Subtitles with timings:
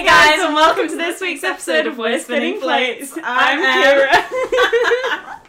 [0.00, 3.18] Hey guys, and welcome to this week's episode of We're Spinning Plates.
[3.22, 5.36] I'm Kira.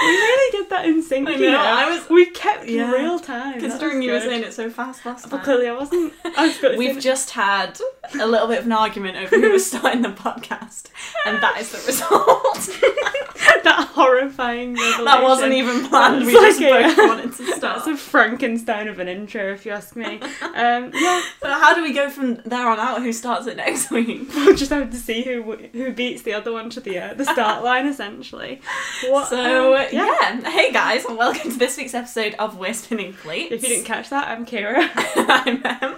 [0.00, 1.28] we really did that in sync.
[1.28, 2.90] I you know, I was- We kept Yeah.
[2.92, 3.60] real time.
[3.60, 5.30] Considering you were saying it so fast last time.
[5.30, 6.12] But clearly I wasn't.
[6.36, 6.76] I was.
[6.78, 7.78] We've just had
[8.20, 10.84] a little bit of an argument over who was starting the podcast,
[11.26, 12.54] and that is the result.
[13.64, 14.74] that horrifying.
[14.74, 15.04] Revelation.
[15.04, 16.24] that wasn't even planned.
[16.26, 17.76] We That's just like a- both wanted to start.
[17.76, 20.20] That's a Frankenstein of an intro, if you ask me.
[20.42, 23.02] Um, yeah, So how do we go from there on out?
[23.02, 24.28] Who starts it next week?
[24.34, 25.42] we'll just have to see who
[25.72, 28.60] who beats the other one to the uh, the start line, essentially.
[29.08, 30.40] What, So um, yeah.
[30.50, 33.52] hey guys, and welcome to this week's episode of We're Spinning Plates.
[33.52, 34.90] If you didn't catch that, I'm Kira.
[35.16, 35.96] I'm Em.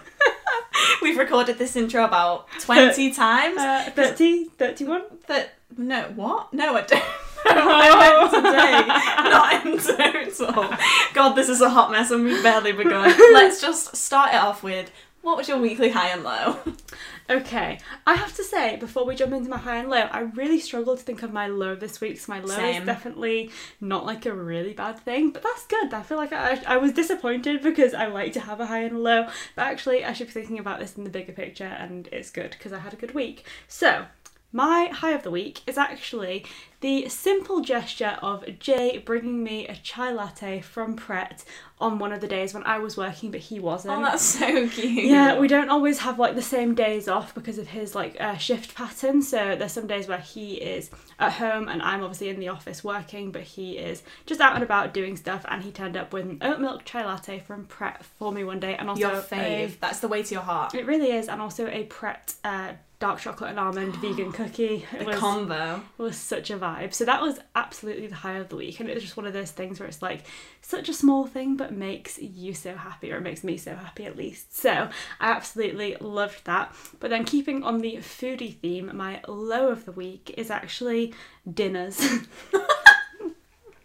[1.02, 3.58] We've recorded this intro about twenty times.
[3.58, 5.02] Uh, 30, 31?
[5.26, 6.52] That no, what?
[6.52, 7.02] No, I don't.
[7.46, 9.78] I meant today, not in
[10.36, 10.76] total.
[11.14, 13.08] God, this is a hot mess, and we've barely begun.
[13.32, 14.90] Let's just start it off with
[15.28, 16.56] what was your weekly high and low?
[17.30, 20.58] Okay, I have to say before we jump into my high and low, I really
[20.58, 22.18] struggled to think of my low this week.
[22.18, 22.80] So my low Same.
[22.80, 23.50] is definitely
[23.82, 25.92] not like a really bad thing, but that's good.
[25.92, 28.96] I feel like I, I was disappointed because I like to have a high and
[28.96, 32.08] a low, but actually I should be thinking about this in the bigger picture, and
[32.10, 33.44] it's good because I had a good week.
[33.68, 34.06] So
[34.50, 36.46] my high of the week is actually
[36.80, 41.44] the simple gesture of Jay bringing me a chai latte from Pret
[41.80, 43.98] on one of the days when I was working, but he wasn't.
[43.98, 45.04] Oh, that's so cute.
[45.04, 48.36] Yeah, we don't always have like the same days off because of his like uh,
[48.36, 49.22] shift pattern.
[49.22, 52.82] So there's some days where he is at home and I'm obviously in the office
[52.82, 55.44] working, but he is just out and about doing stuff.
[55.48, 58.58] And he turned up with an oat milk chai latte from Pret for me one
[58.60, 60.74] day, and also your a- That's the way to your heart.
[60.74, 64.84] it really is, and also a Pret uh, dark chocolate and almond vegan cookie.
[64.92, 65.82] It The was, combo.
[65.96, 66.92] was such a vibe.
[66.92, 69.32] So that was absolutely the high of the week, and it was just one of
[69.32, 70.24] those things where it's like
[70.62, 74.16] such a small thing, but makes you so happy, or makes me so happy at
[74.16, 74.56] least.
[74.56, 74.88] So
[75.20, 76.74] I absolutely loved that.
[77.00, 81.14] But then keeping on the foodie theme, my low of the week is actually
[81.52, 82.00] dinners.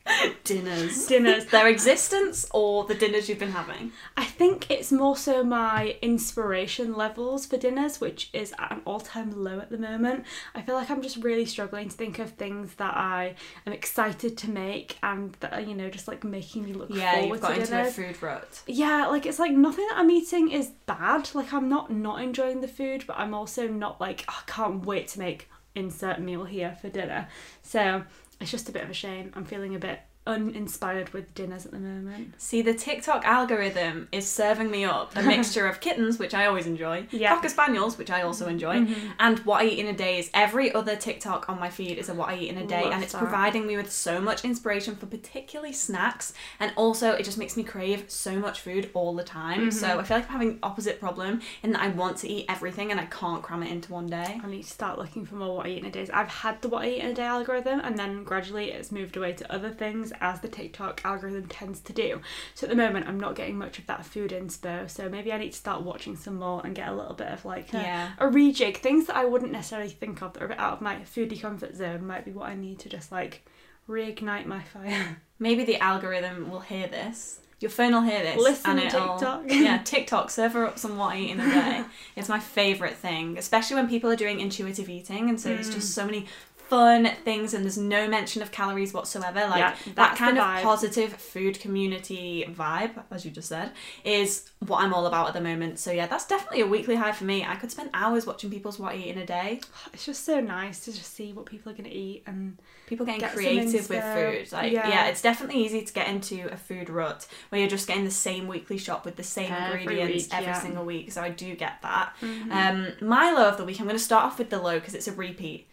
[0.44, 1.06] Dinners.
[1.08, 1.46] dinners.
[1.46, 3.92] Their existence or the dinners you've been having?
[4.18, 9.00] I think it's more so my inspiration levels for dinners, which is at an all
[9.00, 10.26] time low at the moment.
[10.54, 14.38] I feel like I'm just really struggling to think of things that I am excited
[14.40, 17.42] to make and that are, you know, just like making me look Yeah, forward you've
[17.42, 17.88] got to into dinners.
[17.88, 18.62] a food rut.
[18.68, 21.30] Yeah, like it's like nothing that I'm eating is bad.
[21.34, 24.86] Like I'm not not enjoying the food, but I'm also not like "Oh, I can't
[24.86, 27.28] wait to make insert meal here for dinner.
[27.64, 28.04] So
[28.40, 29.32] it's just a bit of a shame.
[29.36, 32.34] I'm feeling a bit uninspired with dinners at the moment.
[32.42, 36.66] See, the TikTok algorithm is serving me up a mixture of kittens, which I always
[36.66, 37.30] enjoy, Yeah.
[37.30, 37.36] Mm-hmm.
[37.36, 38.88] cocker spaniels, which I also enjoy,
[39.20, 40.14] and what I eat in a day.
[40.20, 42.84] Is every other TikTok on my feed is a what I eat in a day,
[42.84, 43.20] Love and it's that.
[43.20, 47.64] providing me with so much inspiration for particularly snacks, and also it just makes me
[47.64, 49.60] crave so much food all the time.
[49.62, 49.70] Mm-hmm.
[49.72, 52.46] So I feel like I'm having the opposite problem in that I want to eat
[52.48, 54.40] everything and I can't cram it into one day.
[54.44, 56.08] I need to start looking for more what I eat in a day.
[56.14, 59.18] I've had the what I eat in a day algorithm, and then gradually it's moved
[59.18, 62.22] away to other things as the TikTok algorithm tends to do.
[62.56, 64.90] So at the moment, I'm not getting much of that food inspo.
[64.90, 67.46] So maybe I need to start watching some more and get a little bit of
[67.46, 68.12] like a, Yeah.
[68.20, 68.78] a rejig.
[68.78, 71.42] Things that I wouldn't necessarily think of that are a bit out of my foodie
[71.42, 73.46] comfort zone might be what I need to just like
[73.90, 75.18] reignite my fire.
[75.40, 77.40] Maybe the algorithm will hear this.
[77.60, 78.38] Your phone will hear this.
[78.38, 79.44] Listen, and it'll, TikTok.
[79.48, 81.84] yeah, TikTok, serve her up some what I eat in a day.
[82.18, 85.30] it's my favourite thing, especially when people are doing intuitive eating.
[85.30, 85.76] And so there's Mm.
[85.76, 86.26] just so many
[86.70, 89.42] fun things and there's no mention of calories whatsoever.
[89.42, 93.72] Like Yeah, that kind of positive food community vibe, as you just said,
[94.04, 95.80] is what I'm all about at the moment.
[95.80, 97.44] So yeah, that's definitely a weekly high for me.
[97.46, 99.60] I could spend hours watching people's what I eat in a day.
[99.94, 102.58] It's just so nice to just see what people are going to eat and
[102.88, 104.88] people getting Get creative with food like yeah.
[104.88, 105.08] Yeah.
[105.08, 108.48] it's definitely easy to get into a food rut where you're just getting the same
[108.48, 110.60] weekly shop with the same Every ingredients week, every yeah.
[110.62, 112.52] single week so i do get that Mm-hmm.
[112.52, 114.94] um my low of the week i'm going to start off with the low because
[114.96, 115.68] it's a repeat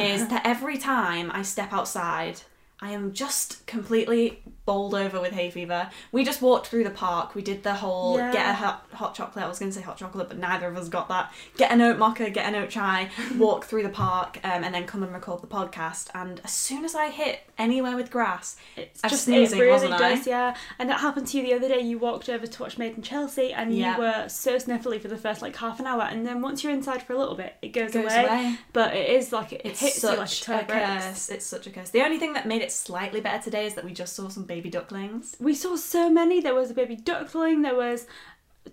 [0.00, 2.40] is that every time i step outside
[2.84, 5.90] I am just completely bowled over with hay fever.
[6.12, 7.34] We just walked through the park.
[7.34, 8.32] We did the whole Yeah.
[8.32, 9.44] get a hot, hot chocolate.
[9.44, 11.32] I was going to say hot chocolate, but neither of us got that.
[11.56, 14.86] Get an oat mocha, get an oat chai, walk through the park, um, and then
[14.86, 16.08] come and record the podcast.
[16.14, 19.72] And as soon as I hit anywhere with grass, It's I just sneezing, it really
[19.72, 20.20] wasn't I?
[20.26, 20.54] yeah.
[20.78, 21.80] And that happened to you the other day.
[21.80, 23.96] You walked over to watch Made in Chelsea, and Yeah.
[23.96, 26.72] you were so sniffly for the first like half an hour, and then once you're
[26.72, 28.24] inside for a little bit, it goes, goes away.
[28.24, 28.58] away.
[28.72, 30.18] But it is like it It's hits you like
[30.48, 31.28] a a curse.
[31.30, 31.90] It's such a curse.
[31.90, 34.44] The only thing that made it slightly better today is that we just saw some
[34.52, 35.34] baby ducklings.
[35.40, 36.40] We saw so many.
[36.42, 37.62] There was a baby duckling.
[37.62, 38.06] There was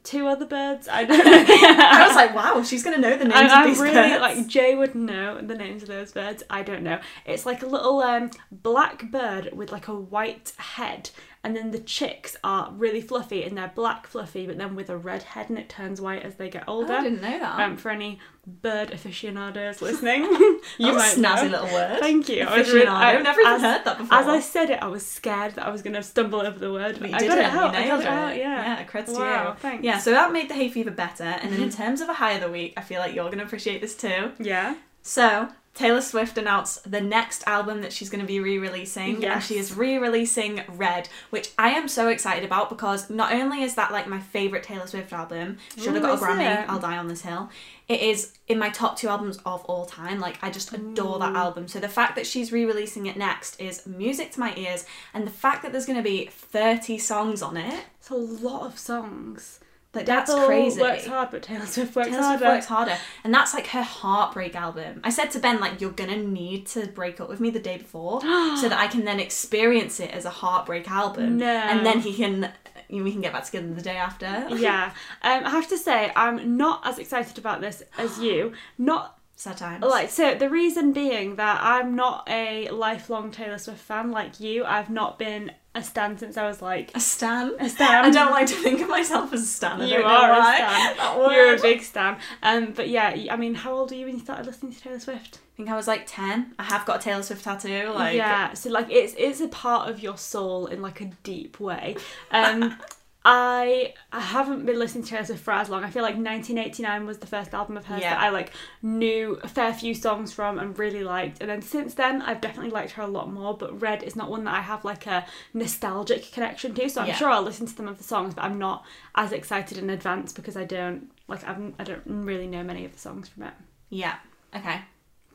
[0.04, 0.90] two other birds.
[0.90, 1.32] I don't know.
[1.34, 4.22] I was like, wow, she's gonna know the names I, of I'm these really birds.
[4.22, 6.44] like Jay would know the names of those birds.
[6.50, 7.00] I don't know.
[7.26, 11.12] It's like a little um, black bird with like a white head,
[11.44, 14.98] and then the chicks are really fluffy and they're black fluffy, but then with a
[14.98, 16.92] red head and it turns white as they get older.
[16.94, 17.60] Oh, I didn't know that.
[17.60, 20.24] Um, for any bird aficionados listening,
[20.78, 21.60] you might snazzy know.
[21.62, 22.00] little word.
[22.00, 22.44] Thank you.
[22.44, 24.18] I was really, never even as- heard that before.
[24.18, 26.72] As I said it, I was scared that I was going to stumble over the
[26.74, 26.98] word.
[27.00, 27.42] But you I did got it.
[27.42, 27.70] it out.
[27.70, 28.36] I got nailed it out.
[28.38, 28.78] Yeah.
[28.80, 29.56] Yeah, creds to Wow, you.
[29.60, 29.84] thanks.
[29.86, 31.24] Yeah, so that made the hay fever better.
[31.24, 33.38] And then in terms of a high of the week, I feel like you're going
[33.40, 34.32] to appreciate this too.
[34.40, 34.76] Yeah.
[35.02, 39.24] So, Taylor Swift announced the next album that she's going to be re releasing.
[39.24, 43.64] And she is re releasing Red, which I am so excited about because not only
[43.64, 46.70] is that like my favourite Taylor Swift album, should have got a Grammy, it?
[46.70, 47.50] I'll Die on This Hill.
[47.88, 50.20] It is in my top two albums of all time.
[50.20, 51.68] Like, I just adore that album.
[51.68, 54.86] So, the fact that she's re releasing it next is music to my ears.
[55.14, 58.66] And the fact that there's going to be 30 songs on it, It's a lot
[58.66, 59.60] of songs.
[59.94, 60.80] Like, that's Devil crazy.
[60.82, 62.46] works hard, but Taylor Swift works Taylor Swift harder.
[62.56, 65.02] works harder, and that's like her heartbreak album.
[65.04, 67.78] I said to Ben, like, you're gonna need to break up with me the day
[67.78, 71.46] before, so that I can then experience it as a heartbreak album, No.
[71.48, 72.52] and then he can,
[72.90, 74.48] we can get back together the day after.
[74.56, 74.92] yeah.
[75.24, 78.54] Um, I have to say, I'm not as excited about this as you.
[78.78, 79.86] Not Sad times.
[79.86, 80.36] like so.
[80.36, 84.66] The reason being that I'm not a lifelong Taylor Swift fan like you.
[84.66, 87.54] I've not been a stan since I was like a stan.
[87.60, 88.06] a stan.
[88.06, 89.82] I don't like to think of myself as a stan.
[89.82, 91.32] I You are a stan.
[91.32, 92.18] You're a big stan.
[92.42, 95.00] Um, but yeah, I mean, how old are you when you started listening to Taylor
[95.00, 95.40] Swift?
[95.54, 96.54] I think I was like ten.
[96.58, 97.92] I have got a Taylor Swift tattoo.
[97.94, 101.60] Like, yeah, so like it's it's a part of your soul in like a deep
[101.60, 101.98] way.
[102.32, 102.76] Um,
[103.26, 105.84] I I haven't been listening to Taylor Swift for as long.
[105.84, 108.12] I feel like 1989 was the first album of hers Yeah.
[108.12, 108.52] that I like
[108.82, 111.42] knew a fair few songs from and really liked.
[111.42, 113.58] And then since then, I've definitely liked her a lot more.
[113.58, 116.90] But Red is not one that I have like a nostalgic connection to.
[116.90, 117.16] So I'm Yeah.
[117.16, 118.86] sure I'll listen to some of the songs, but I'm not
[119.16, 122.94] as excited in advance because I don't like I'm, I don't really know many of
[122.94, 123.54] the songs from it.
[123.90, 124.16] yeah.
[124.56, 124.82] Okay.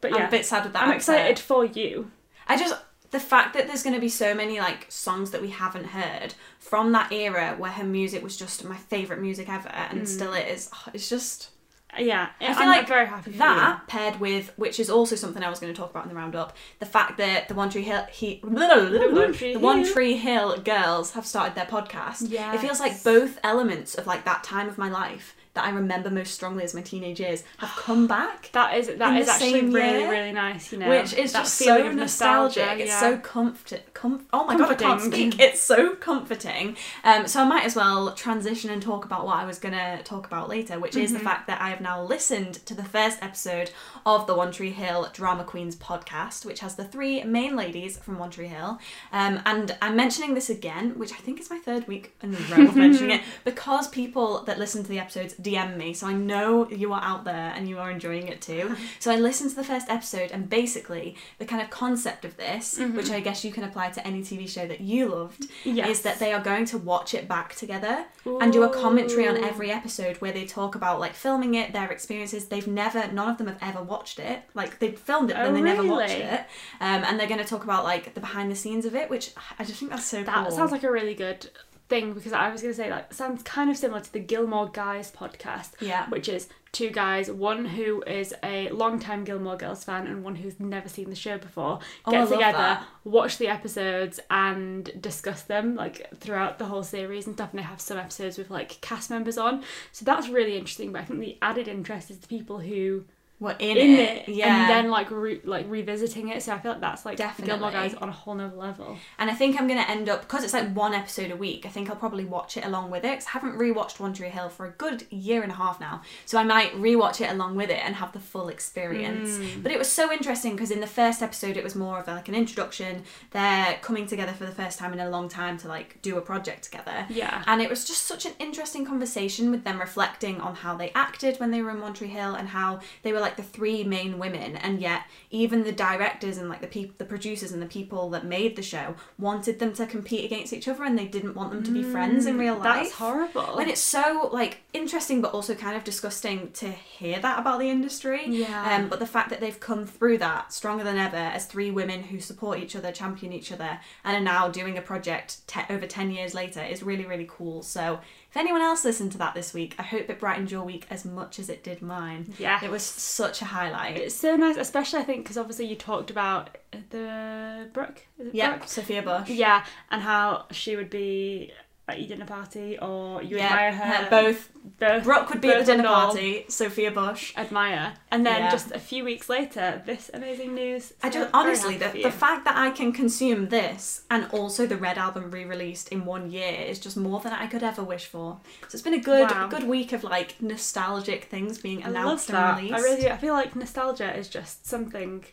[0.01, 0.83] But I'm yeah, a bit sad with that.
[0.85, 2.11] I'm excited for you.
[2.49, 2.75] I just
[3.15, 6.35] the fact that there's going to be so many like songs that we haven't heard
[6.59, 10.69] from that era where her music was just my favorite music ever and still is.
[10.75, 11.51] oh, It's just
[11.97, 15.49] Yeah, I feel I'm like very happy that paired with which is also something I
[15.49, 16.57] was going to talk about in the roundup.
[16.81, 21.13] The fact that the One Tree Hill he the One One Tree Tree Hill girls
[21.13, 22.33] have started their podcast.
[22.33, 22.57] Yes.
[22.57, 26.11] It feels like both elements of like that time of my life that I remember
[26.11, 28.51] most strongly as my teenage years have come back.
[28.53, 30.89] That is that is actually really year, really nice, you know.
[30.89, 31.97] which is just so nostalgic.
[31.97, 33.01] nostalgia, It's yeah.
[33.01, 33.95] so comfort.
[33.95, 35.39] Com- oh my god, I can't speak.
[35.41, 36.77] It's so comforting.
[37.05, 40.27] Um, so I might as well transition and talk about what I was gonna talk
[40.27, 41.27] about later, which is the Mm-hmm.
[41.27, 43.71] fact that I have now listened to the first episode
[44.07, 48.19] of the One Tree Hill Drama Queens podcast, which has the three main ladies from
[48.19, 48.79] One Tree Hill.
[49.13, 52.39] Um, and I'm mentioning this again, which I think is my third week in a
[52.55, 56.13] row of mentioning it, because people that listen to the episodes DM me, so I
[56.13, 58.77] know you are out there and you are enjoying it too.
[59.01, 62.79] So I listened to the first episode, and basically the kind of concept of this,
[62.79, 65.89] which I guess you can apply to any TV show that you loved, Yes.
[65.89, 69.43] is that they are going to watch it back together and do a commentary on
[69.43, 72.47] every episode where they talk about like filming it, their experiences.
[72.47, 74.43] They've never, none of them have ever watched it.
[74.55, 76.41] Like they filmed it, but Oh, then they never watched it.
[76.81, 79.31] Um, and they're going to talk about like the behind the scenes of it, which
[79.59, 80.51] I just think that's so That cool.
[80.57, 81.49] sounds like a really good
[81.89, 84.69] thing because I was going to say like sounds kind of similar to the Gilmore
[84.71, 86.09] Guys podcast, yeah.
[86.09, 90.59] which is two guys, one who is a long-time Gilmore Girls fan and one who's
[90.59, 92.87] never seen the show before, Oh, get love together, that.
[93.05, 97.51] watch the episodes and discuss them like throughout the whole series and stuff.
[97.51, 100.91] And they have some episodes with like cast members on, so that's really interesting.
[100.91, 103.05] But I think the added interest is the people who
[103.41, 104.29] We're in, in it.
[104.29, 104.61] it, Yeah.
[104.63, 106.43] and then like re- like revisiting it.
[106.43, 107.35] So I feel like that's like Gilmore
[107.71, 107.73] Definitely.
[107.73, 108.97] Guys on a whole nother level.
[109.19, 111.67] And I think I'm going to end up, because it's like one episode a week,
[111.67, 113.15] I think I'll probably watch it along with it.
[113.19, 116.03] 'cause I haven't rewatched One Tree Hill for a good year and a half now.
[116.25, 119.31] So I might rewatch it along with it and have the full experience.
[119.31, 119.63] Mm.
[119.63, 122.29] But it was so interesting because in the first episode, it was more of like
[122.29, 123.03] an introduction.
[123.33, 126.21] They're coming together for the first time in a long time to like do a
[126.21, 127.07] project together.
[127.09, 127.43] Yeah.
[127.47, 131.39] And it was just such an interesting conversation with them reflecting on how they acted
[131.41, 134.19] when they were in One Tree Hill and how they were like the three main
[134.19, 138.11] women, and yet even the directors and like the people, the producers and the people
[138.11, 141.51] that made the show wanted them to compete against each other, and they didn't want
[141.51, 142.85] them to be friends in real life.
[142.85, 143.59] That's horrible.
[143.59, 147.71] And it's so like interesting, but also kind of disgusting to hear that about the
[147.71, 148.23] industry.
[148.29, 148.75] Yeah.
[148.75, 152.03] Um, but the fact that they've come through that stronger than ever as three women
[152.03, 155.87] who support each other, champion each other, and are now doing a project te- over
[155.87, 157.63] ten years later is really really cool.
[157.63, 158.01] So
[158.31, 161.05] if anyone else listened to that this week, I hope it brightened your week as
[161.05, 162.35] much as it did mine.
[162.37, 162.59] Yeah.
[162.65, 162.83] It was
[163.15, 163.97] such a highlight.
[163.97, 166.59] It's so nice, especially I think because obviously you talked about
[166.91, 168.07] the Brooke.
[168.33, 168.69] Yeah, Brooke?
[168.69, 169.29] Sophia Bush.
[169.29, 171.53] Yeah, and how she would be
[171.87, 174.09] at your dinner party or you yeah, admire her.
[174.11, 174.49] both.
[174.79, 176.47] both Brooke would be at the dinner party.
[176.49, 177.35] Sophia Bush.
[177.37, 177.93] Admire.
[178.11, 178.51] And then Yeah.
[178.51, 180.95] just a few weeks later, this amazing news.
[181.03, 184.97] I just honestly, the, the fact that I can consume this and also the Red
[184.97, 188.41] album re-released in one year is just more than I could ever wish for.
[188.63, 189.49] So it's been a good, Wow.
[189.49, 192.63] good week of like nostalgic things being announced I love that.
[192.65, 192.75] and released.
[192.87, 193.11] I really.
[193.11, 195.25] I feel like nostalgia is just something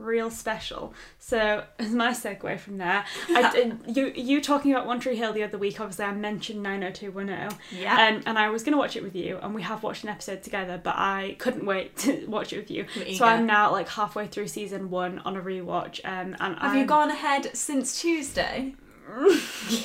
[0.00, 0.94] real special.
[1.18, 5.42] So as my segue from there, I you you talking about One Tree Hill the
[5.42, 5.80] other week.
[5.80, 7.48] Obviously, I mentioned nine hundred two one zero.
[7.70, 10.02] yeah, Um, and I was going to watch it with you, and we have watched
[10.04, 12.86] an episode together, but I couldn't wait to watch it with you.
[13.16, 16.00] So I'm now like halfway through season one on a rewatch.
[16.04, 18.74] Um, and Have I'm, you gone ahead since Tuesday?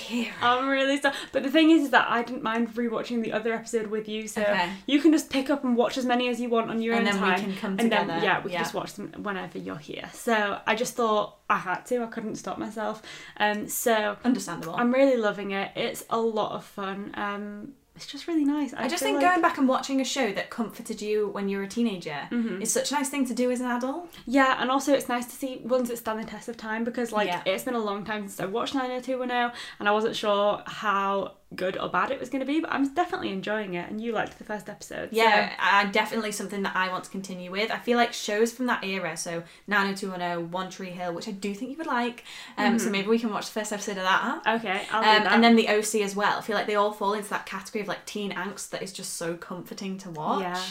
[0.10, 0.32] Yeah.
[0.42, 1.16] I'm really sorry.
[1.32, 4.28] But the thing is, is that I didn't mind rewatching the other episode with you,
[4.28, 4.70] so Okay.
[4.88, 7.08] you can just pick up and watch as many as you want on your And
[7.08, 7.36] own then time.
[7.40, 8.08] we can come and together.
[8.08, 10.10] then yeah, we can just watch them whenever you're here.
[10.14, 12.04] So I just thought I had to.
[12.04, 13.02] I couldn't stop myself.
[13.38, 14.76] Um, so Understandable.
[14.76, 15.72] I'm really loving it.
[15.76, 17.12] It's a lot of fun.
[17.16, 18.74] Um, it's just really nice.
[18.74, 21.58] I just think like- going back and watching a show that comforted you when you
[21.58, 22.62] were a teenager Mhm.
[22.62, 24.10] is such a nice thing to do as an adult.
[24.26, 27.12] Yeah, and also it's nice to see ones that stand the test of time because
[27.12, 27.42] like Yeah.
[27.46, 31.78] it's been a long time since I watched 90210 and I wasn't sure how good
[31.78, 33.90] or bad it was going to be, but I'm definitely enjoying it.
[33.90, 37.10] And you liked the first episode, so- Yeah, I definitely something that I want to
[37.12, 37.72] continue with.
[37.72, 41.54] I feel like shows from that era, so 90210, One Tree Hill, which I do
[41.54, 42.24] think you would like.
[42.58, 44.42] Um, So maybe we can watch the first episode of that.
[44.56, 45.34] Okay, I'll do Um, that.
[45.34, 46.40] and then the OC as well.
[46.40, 48.92] I feel like they all fall into that category of like teen angst that is
[48.92, 50.42] just so comforting to watch.
[50.42, 50.62] Yeah.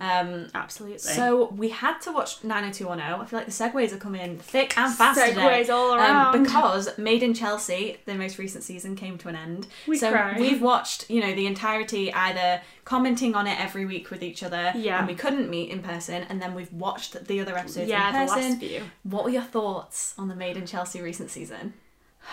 [0.00, 0.98] Um, absolutely.
[0.98, 3.20] so we had to watch 90210.
[3.20, 5.40] I feel like the segues are coming thick and fast today.
[5.40, 9.34] segues all around Um, because Made in Chelsea, the most recent season, came to an
[9.36, 9.66] end.
[9.88, 10.38] We so cried.
[10.38, 14.72] we've watched, you know, the entirety either commenting on it every week with each other,
[14.76, 14.98] Yeah.
[14.98, 18.26] and we couldn't meet in person, and then we've watched the other episodes yeah, in
[18.26, 18.82] the last few.
[19.02, 21.74] What were your thoughts on the Made in Chelsea recent season?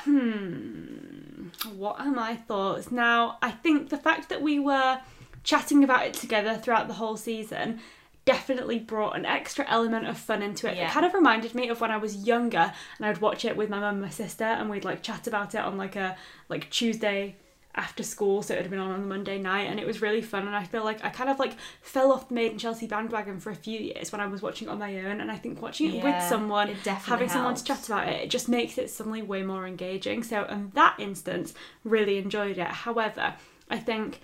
[0.04, 1.48] Hmm.
[1.76, 2.92] What are my thoughts?
[2.92, 5.00] Now, I think the fact that we were
[5.46, 7.80] chatting about it together throughout the whole season
[8.26, 10.76] definitely brought an extra element of fun into it.
[10.76, 10.88] Yeah.
[10.88, 13.70] It kind of reminded me of when I was younger and I'd watch it with
[13.70, 16.18] my mum and my sister and we'd like chat about it on like a
[16.50, 17.36] like Tuesday
[17.76, 20.02] after school so it would have been on on a Monday night and it was
[20.02, 22.58] really fun and I feel like I kind of like fell off the Made in
[22.58, 25.32] Chelsea bandwagon for a few years when I was watching it on my own and
[25.32, 28.50] I think watching it with someone it having someone to chat about it, it just
[28.50, 30.24] makes it suddenly way more engaging.
[30.24, 32.68] So, in that instance, really enjoyed it.
[32.68, 33.36] However,
[33.70, 34.22] I think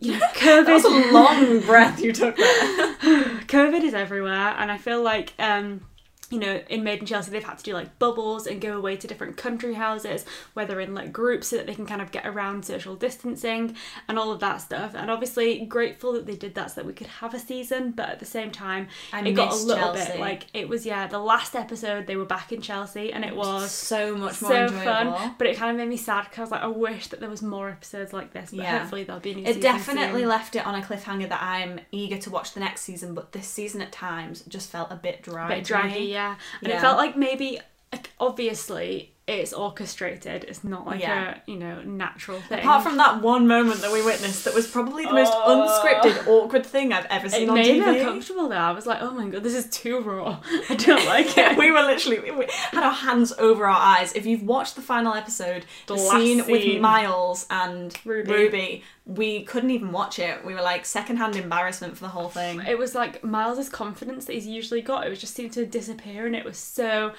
[0.00, 0.18] you know,
[0.64, 2.36] That was a long breath you took.
[2.36, 5.82] COVID is everywhere, and I feel like um,
[6.30, 8.96] you know, in Made in Chelsea, they've had to do like bubbles and go away
[8.96, 12.12] to different country houses where they're in like groups so that they can kind of
[12.12, 13.76] get around social distancing
[14.08, 14.94] and all of that stuff.
[14.94, 18.08] And obviously, grateful that they did that so that we could have a season, but
[18.08, 20.12] at the same time, I it got a little Chelsea.
[20.12, 23.34] bit like it was, yeah, the last episode they were back in Chelsea and it
[23.34, 24.84] was so much more so enjoyable.
[25.12, 27.20] fun, but it kind of made me sad because I was like, I wish that
[27.20, 28.50] there was more episodes like this.
[28.50, 28.78] But Yeah.
[28.78, 30.28] hopefully there'll be a new It definitely soon.
[30.28, 33.48] left it on a cliffhanger that I'm eager to watch the next season, but this
[33.48, 35.46] season at times just felt a bit dry.
[35.52, 36.19] a bit draggy, yeah.
[36.60, 36.76] And Yeah.
[36.76, 37.60] it felt like maybe,
[37.92, 40.44] like, obviously, it's orchestrated.
[40.48, 41.36] It's not like Yeah.
[41.46, 42.58] a you know natural thing.
[42.60, 45.68] Apart from that one moment that we witnessed, that was probably the most Oh.
[45.68, 47.98] unscripted, awkward thing I've ever seen it on made me TV.
[48.00, 48.56] uncomfortable though.
[48.56, 50.38] I was like, oh my god, this is too raw.
[50.68, 51.56] I don't like it.
[51.56, 54.12] we were literally we had our hands over our eyes.
[54.14, 56.80] If you've watched the final episode, The the, last scene, with.
[56.80, 58.32] Miles and Ruby.
[58.32, 58.84] Ruby.
[59.16, 60.44] We couldn't even watch it.
[60.44, 62.60] We were like secondhand embarrassment for the whole thing.
[62.60, 65.04] It was like Miles's confidence that he's usually got.
[65.04, 67.12] It was just seemed to disappear, and it was so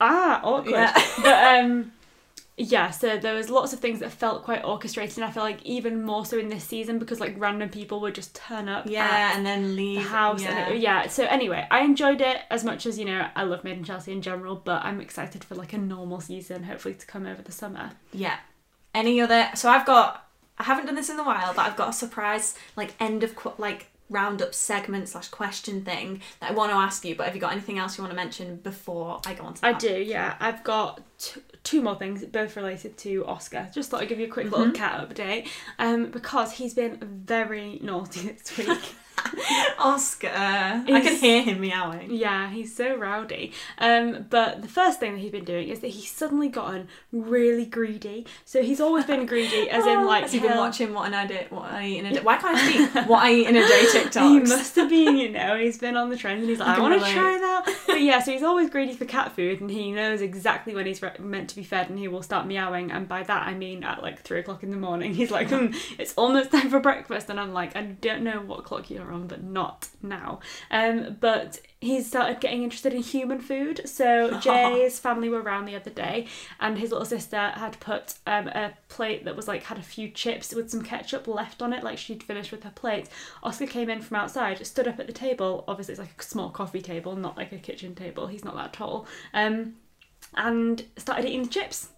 [0.00, 0.72] ah awkward.
[0.72, 0.92] Yeah.
[1.22, 1.92] but um,
[2.56, 2.90] yeah.
[2.90, 5.18] So there was lots of things that felt quite orchestrated.
[5.18, 8.14] And I feel like even more so in this season because like random people would
[8.16, 8.86] just turn up.
[8.88, 10.70] Yeah, and then leave the house Yeah.
[10.70, 13.76] it, yeah so anyway i enjoyed it as much as you know i love made
[13.78, 17.26] in chelsea in general but i'm excited for like a normal season hopefully to come
[17.26, 18.36] over the summer Yeah.
[18.94, 19.50] Any other?
[19.54, 20.25] So I've got.
[20.58, 23.34] I haven't done this in a while, but I've got a surprise like end of
[23.36, 27.14] qu- like roundup segment slash question thing that I want to ask you.
[27.16, 29.60] But have you got anything else you want to mention before I go on to
[29.62, 29.74] That?
[29.74, 34.00] i do yeah i've got t- two more things both related to oscar just thought
[34.00, 35.48] i'd give you a quick little cat update
[35.80, 38.94] um because he's been very naughty this week
[39.78, 40.28] Oscar.
[40.28, 42.10] I can hear him meowing.
[42.10, 43.52] Yeah, he's so rowdy.
[43.78, 47.66] Um, but the first thing that he's been doing is that he's suddenly gotten really
[47.66, 48.26] greedy.
[48.44, 51.50] So he's always been greedy, as in like Has he been watching what I did?
[51.50, 52.20] What I eat in a day?
[52.20, 53.08] Why can't I speak?
[53.08, 54.30] what I eat in a day TikToks.
[54.30, 56.76] He must have been, you know, he's been on the trend and he's like, I
[56.76, 57.76] I want to try that.
[57.86, 61.02] But yeah, so he's always greedy for cat food and he knows exactly when he's
[61.02, 62.90] re- meant to be fed and he will start meowing.
[62.90, 65.14] And by that I mean at like three o'clock in the morning.
[65.14, 67.30] He's like, hmm, it's almost time for breakfast.
[67.30, 70.40] And I'm like, I don't know what clock you're on, but not now.
[70.70, 73.82] Um, but he's started getting interested in human food.
[73.88, 76.26] So Jay's family were around the other day,
[76.60, 80.08] and his little sister had put um, a plate that was like had a few
[80.10, 83.08] chips with some ketchup left on it, like she'd finished with her plate.
[83.42, 85.64] Oscar came in from outside, stood up at the table.
[85.68, 88.26] Obviously, it's like a small coffee table, not like a kitchen table.
[88.26, 89.06] He's not that tall.
[89.34, 89.74] Um,
[90.34, 91.88] and started eating the chips.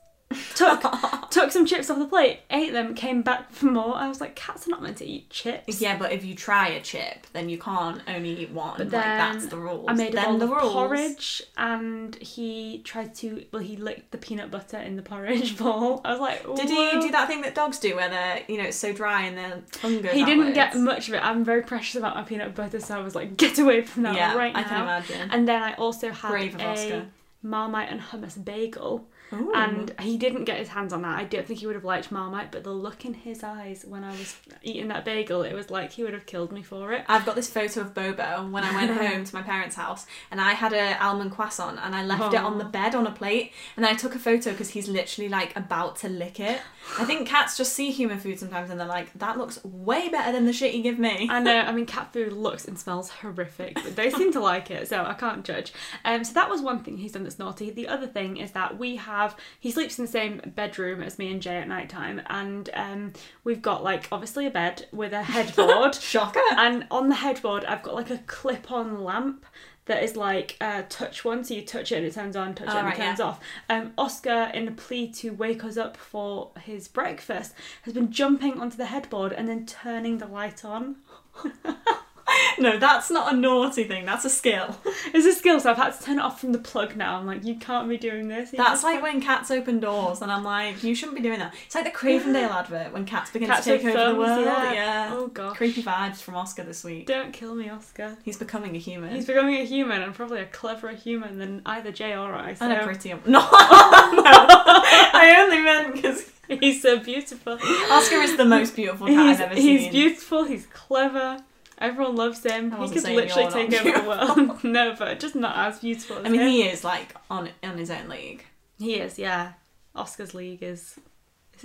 [0.57, 0.83] Took
[1.31, 3.95] took some chips off the plate, ate them, came back for more.
[3.95, 5.81] I was like, cats are not meant to eat chips.
[5.81, 8.77] Yeah, but if you try a chip, then you can't only eat one.
[8.77, 9.87] But like that's then the rules.
[9.89, 10.73] I made a then bowl the of rules.
[10.75, 13.47] porridge, and he tried to.
[13.53, 16.03] Well, he licked the peanut butter in the porridge bowl.
[16.05, 18.65] I was like, Did he do that thing that dogs do, where they're you know
[18.65, 20.13] it's so dry and their tongue goes?
[20.13, 21.25] He didn't get much of it.
[21.25, 24.15] I'm very precious about my peanut butter, so I was like, get away from that
[24.15, 24.61] yeah, right now.
[24.61, 25.31] I can imagine.
[25.31, 27.07] And then I also had Brave of a Oscar.
[27.43, 29.09] Marmite and hummus bagel.
[29.33, 29.53] Ooh.
[29.55, 31.19] And he didn't get his hands on that.
[31.19, 34.05] I don't think he would have liked Marmite, but the look in his eyes when
[34.05, 37.05] I was eating that bagel, it was like he would have killed me for it.
[37.09, 40.41] I've got this photo of Bobo when I went home to my parents' house, and
[40.41, 43.53] I had a almond croissant, and I left it on the bed on a plate,
[43.77, 46.61] and then I took a photo because he's literally like about to lick it.
[46.99, 50.33] I think cats just see human food sometimes, and they're like, "That looks way better
[50.33, 51.61] than the shit you give me." I know.
[51.61, 55.05] I mean, cat food looks and smells horrific, but they seem to like it, so
[55.05, 55.73] I can't judge.
[56.05, 57.71] Um, so that was one thing he's done that's naughty.
[57.71, 61.31] The other thing is that we have he sleeps in the same bedroom as me
[61.33, 63.13] and Jay at night time, and um,
[63.45, 66.41] we've got like obviously a bed with a headboard, Shocker.
[66.57, 69.45] and on the headboard I've got like a clip-on lamp.
[69.87, 72.69] That is like a touch one, so you touch it and it turns on, touch
[72.69, 73.25] Oh, it and right, it turns yeah.
[73.25, 73.41] off.
[73.71, 78.61] Um, Oscar, in a plea to wake us up for his breakfast, has been jumping
[78.61, 80.97] onto the headboard and then turning the light on.
[82.59, 84.05] No, that's not a naughty thing.
[84.05, 84.77] That's a skill.
[85.15, 87.17] It's a skill, so I've had to turn it off from the plug now.
[87.19, 88.53] I'm like, you can't be doing this.
[88.53, 91.55] You That's like when cats open doors, and I'm like, you shouldn't be doing that.
[91.67, 94.45] It's like the Cravendale advert when cats begin Cats to take over the world.
[94.45, 94.73] yeah.
[94.73, 95.11] Yeah.
[95.15, 95.57] Oh god.
[95.57, 97.07] Creepy vibes from Oscar this week.
[97.07, 98.17] Don't kill me, Oscar.
[98.25, 99.15] He's becoming a human.
[99.15, 102.55] He's becoming a human and probably a cleverer human than either Jay or I.
[102.55, 103.09] So and a pretty.
[103.27, 103.41] No, no.
[103.41, 106.31] I only meant because
[106.61, 107.59] he's so beautiful.
[107.91, 109.79] Oscar is the most beautiful cat he's, I've ever he's seen.
[109.79, 110.45] He's beautiful.
[110.45, 111.39] He's clever.
[111.81, 112.73] Everyone loves him.
[112.73, 114.09] He could literally take over the
[114.39, 114.65] world.
[114.65, 116.19] no, but just not as beautiful.
[116.19, 116.49] As I mean, him.
[116.49, 118.45] he is like on on his own league.
[118.79, 119.19] he is.
[119.19, 119.53] Yeah,
[119.95, 120.99] Oscar's league is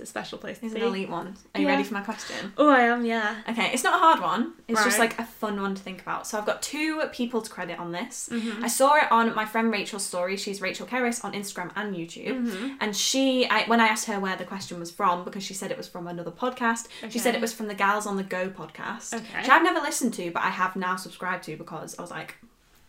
[0.00, 0.80] a special place to He's be.
[0.80, 1.36] an elite one.
[1.54, 1.72] Are you Yeah.
[1.72, 2.52] ready for my question?
[2.58, 3.04] Oh, I am.
[3.04, 3.36] Yeah.
[3.48, 4.54] Okay, it's not a hard one.
[4.66, 6.26] It's just like a fun one to think about.
[6.26, 8.28] So I've got two people to credit on this.
[8.32, 8.64] Mm-hmm.
[8.64, 10.36] I saw it on my friend Rachel's story.
[10.36, 12.44] She's Rachel Kerris on Instagram and YouTube.
[12.48, 12.74] Mm-hmm.
[12.80, 15.70] And she, I, when I asked her where the question was from, because she said
[15.70, 18.48] it was from another podcast, she said it was from the Gals on the Go
[18.48, 19.38] podcast, Okay.
[19.40, 22.34] which I've never listened to, but I have now subscribed to because I was like,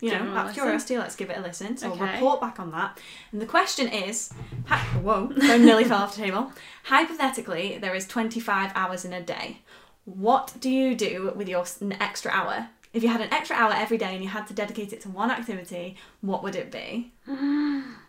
[0.01, 1.77] you know, Give out of curiosity, let's give it a listen.
[1.77, 2.99] So I'll report back on that.
[3.31, 4.31] And the question is,
[4.65, 6.51] hi- whoa, phone nearly fell off the table.
[6.83, 9.59] Hypothetically, there is 25 hours in a day.
[10.05, 11.65] What do you do with your
[11.99, 12.69] extra hour?
[12.93, 15.09] If you had an extra hour every day and you had to dedicate it to
[15.09, 17.11] one activity, what would it be?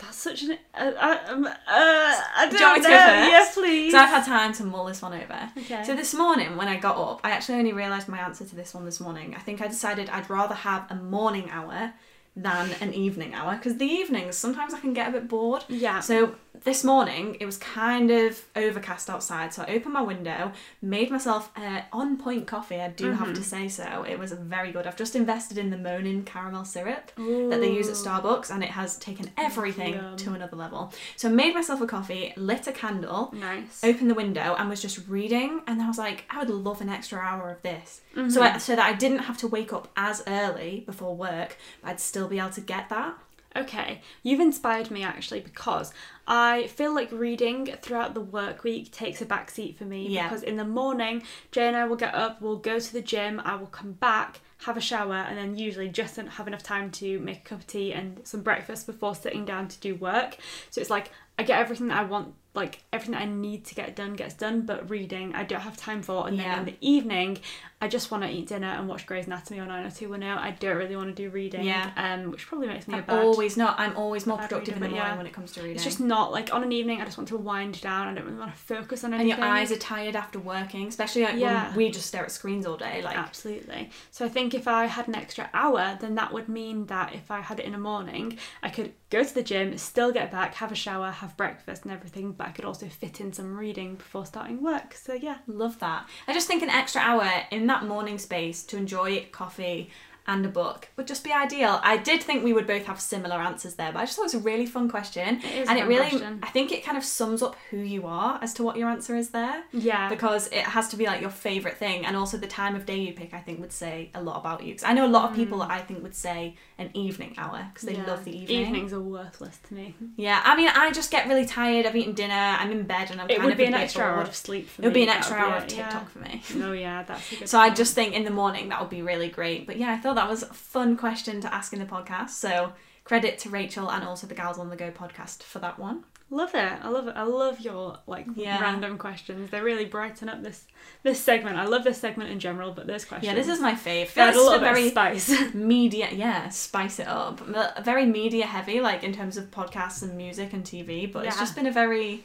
[0.00, 0.58] That's such an.
[0.74, 2.96] Uh, um, uh, I don't Do you want me to know.
[2.96, 3.30] go first?
[3.30, 3.92] Yes, please.
[3.92, 5.50] So I've had time to mull this one over.
[5.58, 5.84] Okay.
[5.84, 8.72] So this morning when I got up, I actually only realised my answer to this
[8.74, 9.34] one this morning.
[9.34, 11.92] I think I decided I'd rather have a morning hour
[12.36, 15.64] than an evening hour because the evenings sometimes I can get a bit bored.
[15.68, 16.00] yeah.
[16.00, 21.10] So this morning it was kind of overcast outside, so I opened my window, made
[21.10, 22.80] myself a on point coffee.
[22.80, 23.34] I do have Mm-hmm.
[23.34, 24.04] to say so.
[24.08, 24.86] It was very good.
[24.86, 28.70] I've just invested in the Monin caramel syrup that they use at Starbucks, and it
[28.70, 30.16] has taken everything Yum.
[30.18, 30.92] to another level.
[31.16, 33.82] So I made myself a coffee, lit a candle, Nice.
[33.82, 35.62] opened the window, and was just reading.
[35.66, 38.30] And I was like, I would love an extra hour of this, Mm-hmm.
[38.30, 41.56] so I, so that I didn't have to wake up as early before work.
[41.80, 43.14] But I'd still be able to get that.
[43.56, 45.92] Okay, you've inspired me actually because
[46.24, 50.28] I feel like reading throughout the work week takes a back seat for me Yeah.
[50.28, 53.40] because in the morning, Jay and I will get up, we'll go to the gym,
[53.44, 56.92] I will come back, have a shower, and then usually just don't have enough time
[56.92, 60.36] to make a cup of tea and some breakfast before sitting down to do work.
[60.70, 63.74] So it's like I get everything that I want, like everything that I need to
[63.74, 66.28] get done gets done, but reading I don't have time for.
[66.28, 66.50] And Yeah.
[66.56, 67.38] then in the evening,
[67.82, 70.38] I just want to eat dinner and watch Grey's Anatomy on 90210.
[70.38, 71.90] I don't really want to do reading, Yeah.
[71.96, 73.80] um, which probably makes me a I'm bad always not.
[73.80, 75.16] I'm always more productive in the morning yeah.
[75.16, 75.76] when it comes to reading.
[75.76, 77.00] It's just not like on an evening.
[77.00, 78.08] I just want to wind down.
[78.08, 79.38] I don't really want to focus on and anything.
[79.42, 81.68] your eyes are tired after working, especially like Yeah.
[81.68, 83.00] when we just stare at screens all day.
[83.02, 83.90] Like Absolutely.
[84.10, 87.30] So I think if I had an extra hour, then that would mean that if
[87.30, 90.54] I had it in the morning, I could go to the gym, still get back,
[90.56, 93.94] have a shower, have breakfast and everything, but I could also fit in some reading
[93.94, 94.92] before starting work.
[94.94, 95.38] So yeah.
[95.46, 96.06] Love that.
[96.28, 99.88] I just think an extra hour in that morning space to enjoy coffee
[100.30, 101.80] and a book would just be ideal.
[101.82, 104.32] I did think we would both have similar answers there, but I just thought it
[104.34, 105.40] was a really fun question.
[105.42, 106.38] It and it really, question.
[106.42, 109.16] I think it kind of sums up who you are as to what your answer
[109.16, 109.64] is there.
[109.72, 110.08] Yeah.
[110.08, 112.98] Because it has to be like your favourite thing, and also the time of day
[112.98, 114.72] you pick, I think, would say a lot about you.
[114.74, 117.66] Because I know a lot of people that I think would say an evening hour
[117.72, 118.06] because they Mm.
[118.06, 118.10] Yeah.
[118.12, 118.60] love the evening.
[118.60, 119.94] Evenings are worthless to me.
[120.16, 121.84] Yeah, I mean, I just get really tired.
[121.86, 122.34] I've eaten dinner.
[122.60, 124.22] I'm in bed, and I'm It kind would of be a an bit extra hour
[124.22, 125.00] of sleep for It would me.
[125.00, 126.42] be an extra hour it, of TikTok for me.
[126.62, 129.66] Oh yeah, that's So I just think in the morning that would be really great.
[129.66, 132.30] But yeah, I thought that was a fun question to ask in the podcast.
[132.30, 132.72] So
[133.04, 136.04] credit to Rachel and also the Gals on the Go podcast for that one.
[136.32, 136.78] love it.
[136.82, 137.16] I love it.
[137.16, 138.60] I love your like Yeah.
[138.60, 139.50] random questions.
[139.50, 140.66] They really brighten up this
[141.02, 141.56] this segment.
[141.56, 143.26] I love this segment in general, but those questions.
[143.28, 144.14] Yeah, this is my fave.
[144.16, 145.28] Add a of very spice.
[145.54, 147.40] media, yeah, spice it up.
[147.82, 151.10] Very media heavy, like in terms of podcasts and music and TV.
[151.10, 152.24] But it's just been a very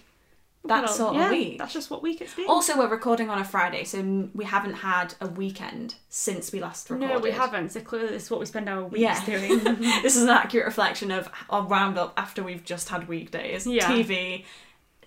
[0.67, 1.57] that Well, sort yeah, of week.
[1.57, 2.47] That's just what week it's been.
[2.47, 6.89] Also, we're recording on a Friday, so we haven't had a weekend since we last
[6.89, 7.13] recorded.
[7.15, 7.71] no, we haven't.
[7.71, 9.25] So clearly, this is what we spend our weeks Yeah.
[9.25, 9.63] doing.
[10.03, 13.65] this is an accurate reflection of our roundup after we've just had weekdays.
[13.67, 13.87] Yeah.
[13.91, 14.45] TV,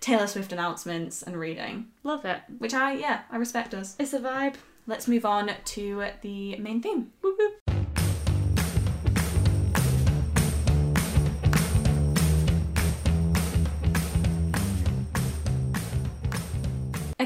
[0.00, 1.88] Taylor Swift announcements, and reading.
[2.04, 2.40] love it.
[2.58, 3.96] Which I, yeah, I respect us.
[3.98, 4.54] It's a vibe.
[4.86, 7.12] Let's move on to the main theme.
[7.20, 7.38] Whoop,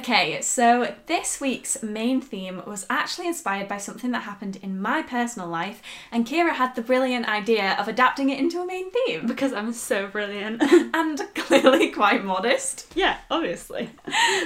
[0.03, 5.01] Okay, so this week's main theme was actually inspired by something that happened in my
[5.01, 9.29] personal life, and Kira had the brilliant idea of adapting it into a main theme.
[9.29, 10.61] Because I'm so brilliant.
[10.95, 12.93] And clearly quite modest.
[12.97, 13.91] yeah, obviously.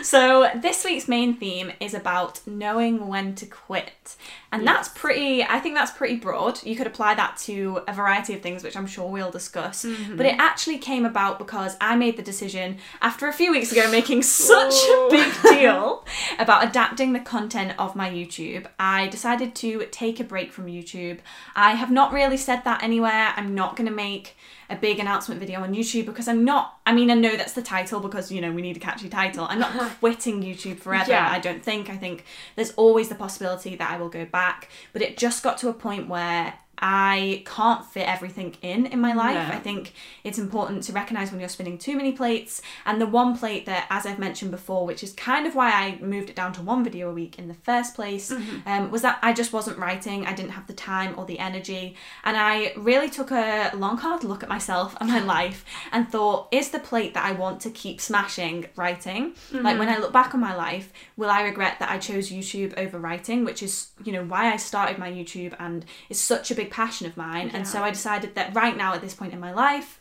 [0.03, 4.17] So, this week's main theme is about knowing when to quit.
[4.59, 6.63] And that's pretty, I think that's pretty broad.
[6.65, 9.85] You could apply that to a variety of things, which I'm sure we'll discuss.
[9.85, 10.17] Mm-hmm.
[10.17, 13.91] But it actually came about because I made the decision after a few weeks ago
[13.91, 16.05] making such a big deal
[16.39, 18.67] about adapting the content of my YouTube.
[18.79, 21.19] I decided to take a break from YouTube.
[21.55, 23.33] I have not really said that anywhere.
[23.37, 24.37] I'm not going to make
[24.69, 26.81] a big announcement video on YouTube because I'm not.
[26.87, 29.47] I mean, I know that's the title because you know we need a catchy title.
[29.49, 31.11] I'm not quitting YouTube forever.
[31.11, 31.31] Yeah.
[31.31, 31.91] I don't think.
[31.91, 32.25] I think
[32.57, 35.73] there's always the possibility that I will go back, but it just got to a
[35.75, 39.49] point where I can't fit everything in in my life.
[39.49, 39.55] No.
[39.55, 39.93] I think
[40.25, 42.63] it's important to recognize when you're spinning too many plates.
[42.85, 45.99] And the one plate that, as I've mentioned before, which is kind of why I
[46.01, 48.31] moved it down to one video a week in the first place,
[48.67, 50.27] um, was that I just wasn't writing.
[50.27, 51.97] I didn't have the time or the energy.
[52.25, 56.49] And I really took a long, hard look at myself and my life and thought,
[56.53, 59.35] is the plate that I want to keep smashing writing?
[59.53, 62.77] Like when I look back on my life, will I regret that I chose YouTube
[62.77, 66.55] over writing, which is, you know, why I started my YouTube and is such a
[66.55, 67.51] big passion of mine.
[67.53, 69.99] And so I decided that right now at this point in my life,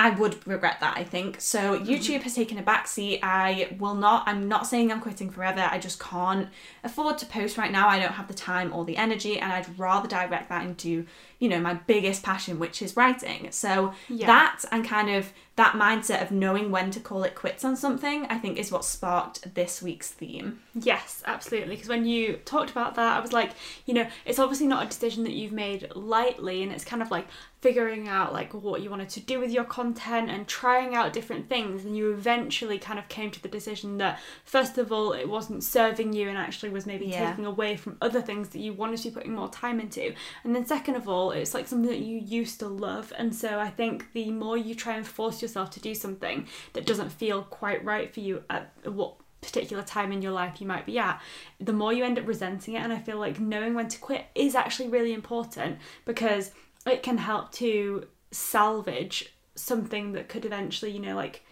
[0.00, 1.40] I would regret that, I think.
[1.40, 1.84] So mm-hmm.
[1.90, 3.18] YouTube has taken a backseat.
[3.22, 5.68] I will not, I'm not saying I'm quitting forever.
[5.68, 6.48] I just can't
[6.84, 7.88] afford to post right now.
[7.88, 11.04] I don't have the time or the energy, and I'd rather direct that into,
[11.40, 13.50] you know, my biggest passion, which is writing.
[13.50, 14.28] So Yeah.
[14.28, 18.24] that and kind of that mindset of knowing when to call it quits on something,
[18.26, 20.60] I think is what sparked this week's theme.
[20.72, 21.74] Yes, absolutely.
[21.74, 23.50] Because when you talked about that, I was like,
[23.84, 27.10] you know, it's obviously not a decision that you've made lightly, and it's kind of
[27.10, 27.26] like
[27.60, 31.48] figuring out like what you wanted to do with your content and trying out different
[31.48, 31.84] things.
[31.84, 35.64] And you eventually kind of came to the decision that first of all, it wasn't
[35.64, 37.30] serving you and actually was maybe Yeah.
[37.30, 40.14] taking away from other things that you wanted to be putting more time into.
[40.44, 43.12] And then second of all, it's like something that you used to love.
[43.18, 46.86] And so I think the more you try and force yourself to do something that
[46.86, 50.86] doesn't feel quite right for you at what particular time in your life you might
[50.86, 51.20] be at,
[51.60, 52.82] the more you end up resenting it.
[52.82, 56.50] And I feel like knowing when to quit is actually really important because
[56.86, 61.44] it can help to salvage something that could eventually, you know, like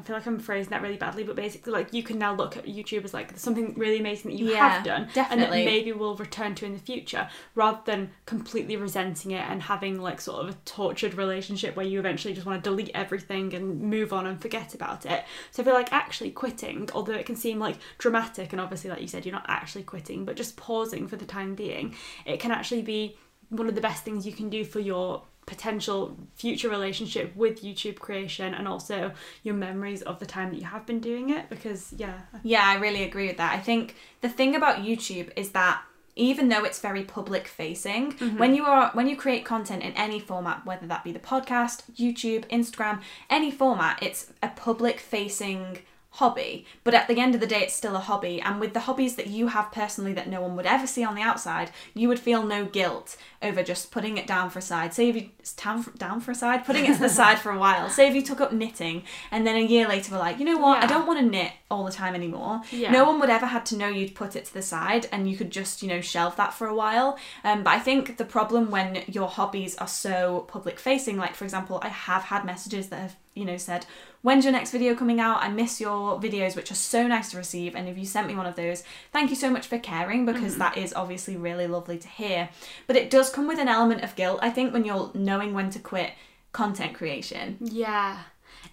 [0.00, 2.56] I feel like I'm phrasing that really badly, but basically, like you can now look
[2.56, 5.92] at YouTube as like something really amazing that you Yeah, have done, and that maybe
[5.92, 10.42] we'll return to in the future, rather than completely resenting it and having like sort
[10.42, 14.26] of a tortured relationship where you eventually just want to delete everything and move on
[14.26, 15.24] and forget about it.
[15.50, 19.02] So I feel like actually quitting, although it can seem like dramatic, and obviously, like
[19.02, 22.50] you said, you're not actually quitting, but just pausing for the time being, it can
[22.50, 23.18] actually be
[23.50, 27.98] one of the best things you can do for your potential future relationship with YouTube
[27.98, 31.92] creation and also your memories of the time that you have been doing it because
[31.96, 33.52] yeah Yeah, I really agree with that.
[33.52, 35.82] I think the thing about YouTube is that
[36.16, 38.38] even though it's very public facing, mm-hmm.
[38.38, 41.82] when you are when you create content in any format, whether that be the podcast,
[41.96, 45.78] YouTube, Instagram, any format, it's a public facing
[46.14, 48.40] hobby, but at the end of the day, it's still a hobby.
[48.40, 51.14] And with the hobbies that you have personally that no one would ever see on
[51.14, 54.92] the outside, you would feel no guilt over just putting it down for a side.
[54.92, 57.52] Say if you down for, down for a side, putting it to the side for
[57.52, 57.88] a while.
[57.88, 60.58] Say if you took up knitting and then a year later were like, you know
[60.58, 62.62] what, I don't want to knit all the time anymore.
[62.72, 62.90] Yeah.
[62.90, 65.36] No one would ever had to know you'd put it to the side and you
[65.36, 67.18] could just, you know, shelve that for a while.
[67.44, 71.44] Um, but I think the problem when your hobbies are so public facing, like for
[71.44, 73.86] example, I have had messages that have, you know, said,
[74.22, 75.42] When's your next video coming out?
[75.42, 77.74] I miss your videos, which are so nice to receive.
[77.74, 80.52] And if you sent me one of those, thank you so much for caring because
[80.52, 80.58] mm-hmm.
[80.58, 82.50] that is obviously really lovely to hear.
[82.86, 85.70] But it does come with an element of guilt, I think, when you're knowing when
[85.70, 86.12] to quit
[86.52, 87.56] content creation.
[87.60, 88.18] Yeah.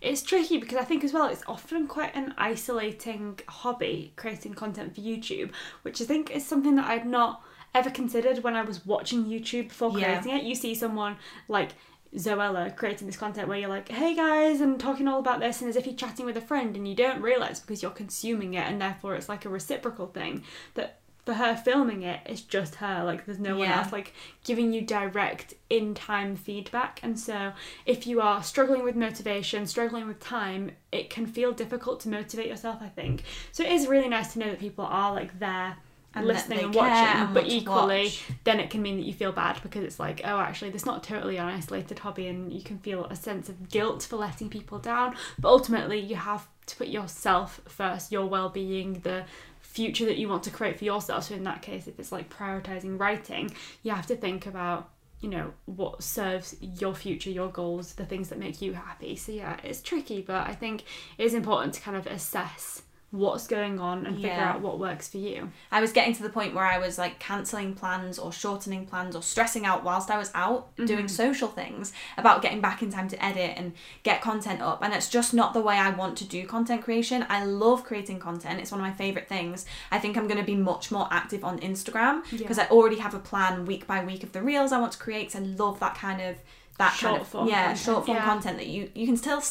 [0.02, 4.96] It's tricky because I think as well it's often quite an isolating hobby creating content
[4.96, 5.52] for YouTube,
[5.84, 7.42] which I think is something that I'd not
[7.74, 10.20] ever considered when I was watching YouTube before Yeah.
[10.20, 10.44] creating it.
[10.44, 11.18] You see someone
[11.48, 11.72] like
[12.16, 15.70] Zoella creating this content where you're like, hey guys, I'm talking all about this, and
[15.70, 18.66] as if you're chatting with a friend, and you don't realize because you're consuming it,
[18.68, 20.44] and therefore it's like a reciprocal thing
[20.76, 23.04] that for her filming it, it's just her.
[23.04, 23.80] Like, there's no one Yeah.
[23.82, 24.14] else like
[24.46, 27.02] giving you direct in time feedback.
[27.04, 27.52] And so,
[27.86, 32.48] if you are struggling with motivation, struggling with time, it can feel difficult to motivate
[32.48, 33.24] yourself, I think.
[33.52, 35.76] So, it is really nice to know that people are like there.
[36.14, 38.24] And listening and watching, and but equally, watch.
[38.44, 40.86] then it can mean that you feel bad because it's like, oh, actually, this is
[40.86, 44.50] not totally an isolated hobby, and you can feel a sense of guilt for letting
[44.50, 45.16] people down.
[45.38, 49.26] But ultimately, you have to put yourself first, your well being, the
[49.62, 51.26] future that you want to create for yourself.
[51.26, 53.52] So, in that case, if it's like prioritizing writing,
[53.84, 54.90] you have to think about,
[55.20, 59.16] you know, what serves your future, your goals, the things that make you happy.
[59.16, 60.84] So, yeah, it's tricky, but I think
[61.18, 65.08] it is important to kind of assess what's going on and figure out what works
[65.08, 65.50] for you.
[65.72, 69.16] I was getting to the point where I was like cancelling plans or shortening plans
[69.16, 71.08] or stressing out whilst I was out doing mm-hmm.
[71.08, 73.72] social things about getting back in time to edit and
[74.04, 74.84] get content up.
[74.84, 77.26] And it's just not the way I want to do content creation.
[77.30, 79.66] I love creating content, it's one of my favourite things.
[79.90, 83.14] I think I'm going to be much more active on Instagram because I already have
[83.14, 85.34] a plan week by week of the reels I want to create.
[85.34, 86.36] I love that kind of.
[86.78, 88.24] That kind of form yeah, content, short form yeah.
[88.24, 89.42] content that you you can still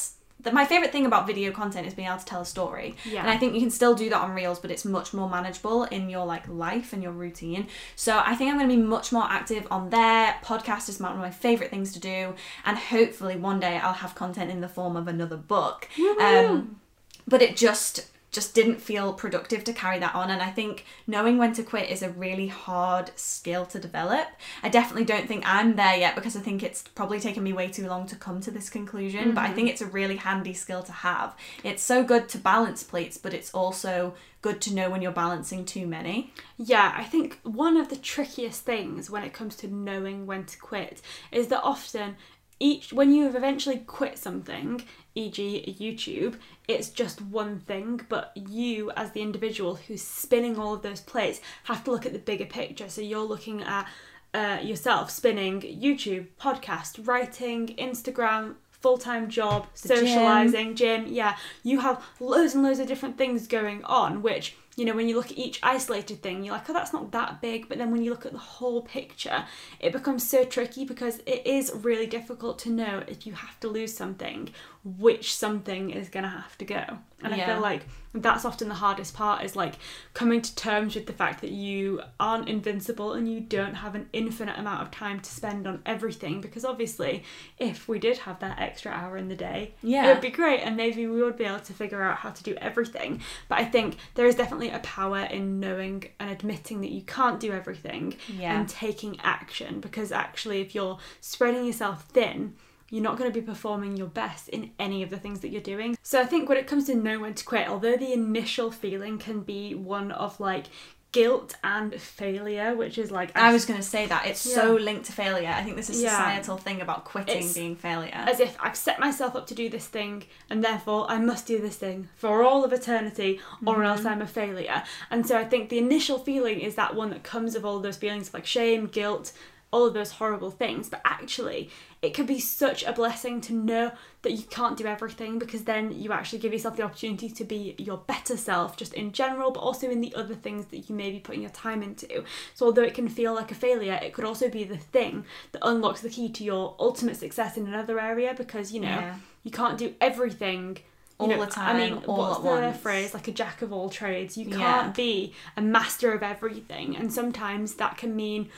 [0.47, 2.95] that my favorite thing about video content is being able to tell a story.
[3.05, 3.21] Yeah.
[3.21, 5.85] and i think you can still do that on reels but it's much more manageable
[5.85, 7.67] in your like life and your routine.
[7.97, 10.37] So i think i'm going to be much more active on there.
[10.43, 12.35] Podcast is one of my favorite things to do.
[12.65, 15.89] And hopefully one day i'll have content in the form of another book.
[16.21, 16.81] Um
[17.29, 20.31] but it just just didn't feel productive to carry that on.
[20.31, 24.29] And i think knowing when to quit is a really hard skill to develop.
[24.62, 27.68] I definitely don't think i'm there yet because i think it's probably taken me way
[27.68, 29.55] too long to come to this conclusion but i mm-hmm.
[29.57, 31.35] think it's a really handy skill to have.
[31.64, 35.64] It's so good to balance plates but it's also good to know when you're balancing
[35.64, 36.33] too many.
[36.57, 40.59] Yeah, I think one of the trickiest things when it comes to knowing when to
[40.59, 41.01] quit
[41.33, 42.16] is that often
[42.59, 44.83] each when you have eventually quit something,
[45.17, 45.77] e.g.
[45.81, 46.37] YouTube,
[46.69, 51.41] it's just one thing, but you as the individual who's spinning all of those plates
[51.65, 52.89] have to look at the bigger picture.
[52.89, 53.89] So you're looking at
[54.35, 59.97] uh, yourself spinning YouTube, podcast, writing, Instagram, full-time job, The gym.
[59.99, 61.07] socializing, gym.
[61.09, 65.09] Yeah, you have loads and loads of different things going on, which you know when
[65.09, 67.69] you look at each isolated thing, you're like, oh, that's not that big.
[67.69, 69.45] But then when you look at the whole picture,
[69.81, 73.69] it becomes so tricky because it is really difficult to know if you have to
[73.69, 74.51] lose something,
[74.85, 76.85] which something is gonna have to go.
[77.23, 77.87] And I feel like
[78.23, 79.75] that's often the hardest part is like
[80.15, 84.09] coming to terms with the fact that you aren't invincible and you don't have an
[84.13, 87.23] infinite amount of time to spend on everything because obviously
[87.59, 90.07] if we did have that extra hour in the day Yeah.
[90.07, 92.43] it would be great and maybe we would be able to figure out how to
[92.43, 96.91] do everything but i think there is definitely a power in knowing and admitting that
[96.91, 98.59] you can't do everything Yeah.
[98.59, 102.55] and taking action because actually if you're spreading yourself thin
[102.90, 105.61] you're not going to be performing your best in any of the things that you're
[105.61, 105.99] doing.
[106.03, 109.18] So I think when it comes to knowing when to quit, although the initial feeling
[109.18, 110.66] can be one of like
[111.12, 115.07] guilt and failure, which is like I was going to say that it's so linked
[115.07, 115.49] to failure.
[115.49, 116.11] I think this is a Yeah.
[116.11, 118.11] societal thing about quitting It's- being failure.
[118.12, 121.59] as if I've set myself up to do this thing and therefore I must do
[121.59, 124.09] this thing for all of eternity or else mm-hmm.
[124.09, 124.83] I'm a failure.
[125.11, 127.96] And so I think the initial feeling is that one that comes of all those
[127.96, 129.33] feelings of like shame, guilt,
[129.70, 130.88] all of those horrible things.
[130.90, 131.70] But actually,
[132.07, 133.92] it can be such a blessing to know
[134.23, 137.75] that you can't do everything because then you actually give yourself the opportunity to be
[137.79, 141.11] your better self just in general, but also in the other things that you may
[141.11, 142.25] be putting your time into.
[142.55, 145.61] So, although it can feel like a failure, it could also be the thing that
[145.62, 149.16] unlocks the key to your ultimate success in another area because you know Yeah.
[149.42, 150.79] you can't do everything.
[151.19, 152.77] You All know, the time, I mean, what's at the once.
[152.77, 153.14] phrase?
[153.14, 154.37] Like a jack of all trades.
[154.37, 158.51] You can't be a master of everything, and sometimes that can mean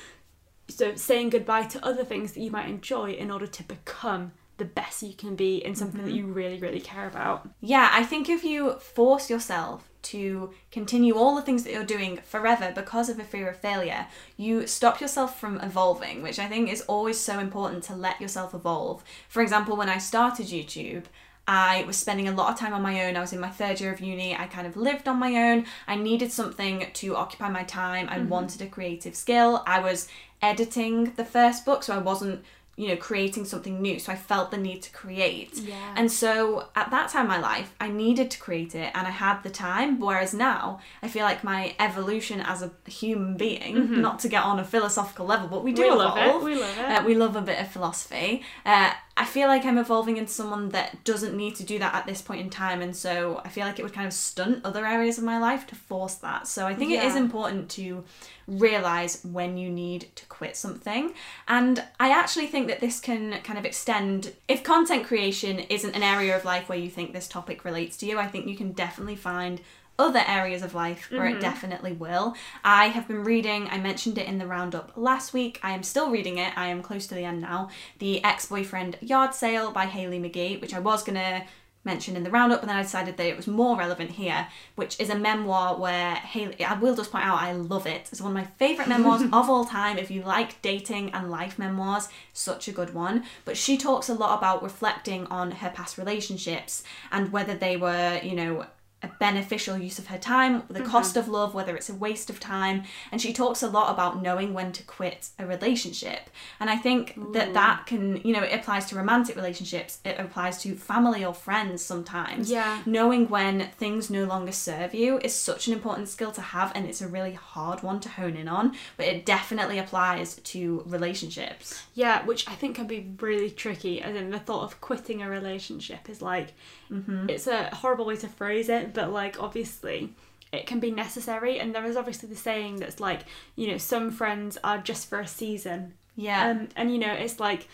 [0.68, 4.64] so saying goodbye to other things that you might enjoy in order to become the
[4.64, 6.10] best you can be in something Mm-hmm.
[6.10, 7.48] that you really, really care about.
[7.60, 12.18] Yeah, I think if you force yourself to continue all the things that you're doing
[12.24, 16.70] forever because of a fear of failure, you stop yourself from evolving, which I think
[16.70, 19.04] is always so important to let yourself evolve.
[19.28, 21.04] For example, when I started YouTube,
[21.46, 23.16] I was spending a lot of time on my own.
[23.16, 24.36] I was in my third year of uni.
[24.36, 25.64] I kind of lived on my own.
[25.86, 28.06] I needed something to occupy my time.
[28.10, 29.62] I wanted a creative skill.
[29.66, 30.08] I was
[30.42, 32.44] editing the first book, so I wasn't,
[32.76, 33.98] you know, creating something new.
[33.98, 35.54] So I felt the need to create.
[35.54, 35.94] Yeah.
[35.96, 39.10] And so at that time in my life, I needed to create it and I
[39.10, 39.98] had the time.
[39.98, 44.60] Whereas now, I feel like my evolution as a human being, not to get on
[44.60, 45.92] a philosophical level, but we do Mm-hmm.
[45.92, 46.44] we love it.
[46.44, 46.84] We love it.
[46.84, 48.42] Uh, we love a bit of philosophy.
[48.64, 52.06] Uh, I feel like I'm evolving into someone that doesn't need to do that at
[52.06, 54.86] this point in time, and so I feel like it would kind of stunt other
[54.86, 56.46] areas of my life to force that.
[56.46, 58.04] So I think it is important to
[58.46, 61.14] realize when you need to quit something.
[61.48, 66.04] And I actually think that this can kind of extend if content creation isn't an
[66.04, 68.70] area of life where you think this topic relates to you, I think you can
[68.70, 69.60] definitely find
[69.98, 71.40] other areas of life where it mm-hmm.
[71.40, 72.34] definitely will.
[72.64, 75.58] I have been reading, I mentioned it in the roundup last week.
[75.62, 76.56] I am still reading it.
[76.56, 77.70] I am close to the end now.
[77.98, 81.42] The Ex Boyfriend Yard Sale by Haley McGee, which I was going to
[81.84, 85.00] mention in the roundup, but then I decided that it was more relevant here, which
[85.00, 88.08] is a memoir where Haley, I will just point out, I love it.
[88.12, 89.96] It's one of my favourite memoirs of all time.
[89.96, 93.24] If you like dating and life memoirs, such a good one.
[93.44, 98.20] But she talks a lot about reflecting on her past relationships and whether they were,
[98.22, 98.66] you know,
[99.02, 100.90] a beneficial use of her time, the mm-hmm.
[100.90, 102.82] cost of love, whether it's a waste of time.
[103.12, 106.30] And she talks a lot about knowing when to quit a relationship.
[106.58, 110.60] And I think that that can, you know, it applies to romantic relationships, it applies
[110.62, 112.50] to family or friends sometimes.
[112.50, 112.82] Yeah.
[112.86, 116.84] Knowing when things no longer serve you is such an important skill to have, and
[116.84, 121.82] it's a really hard one to hone in on, but it definitely applies to relationships.
[121.94, 124.02] Yeah, which I think can be really tricky.
[124.02, 126.54] As in, the thought of quitting a relationship is like,
[126.90, 127.28] mm-hmm.
[127.28, 130.14] it's a horrible way to phrase it, but like, obviously,
[130.52, 131.58] it can be necessary.
[131.58, 133.22] And there is obviously the saying that's like,
[133.56, 135.94] you know, some friends are just for a season.
[136.16, 136.48] Yeah.
[136.48, 137.68] Um, and, you know, it's like,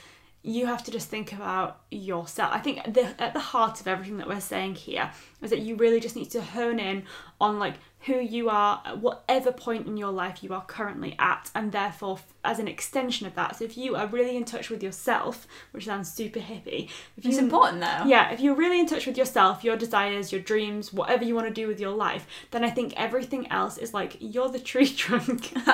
[0.46, 2.50] you have to just think about yourself.
[2.53, 5.74] I think the, at the heart of everything that we're saying here is that you
[5.77, 7.05] really just need to hone in
[7.40, 7.74] on like
[8.06, 12.18] who you are at whatever point in your life you are currently at, and therefore
[12.44, 13.56] as an extension of that.
[13.56, 17.38] So if you are really in touch with yourself, which sounds super hippie, if it's
[17.38, 18.04] important though.
[18.06, 21.48] yeah, if you're really in touch with yourself, your desires, your dreams, whatever you want
[21.48, 24.88] to do with your life, then I think everything else is like you're the tree
[24.88, 25.52] trunk.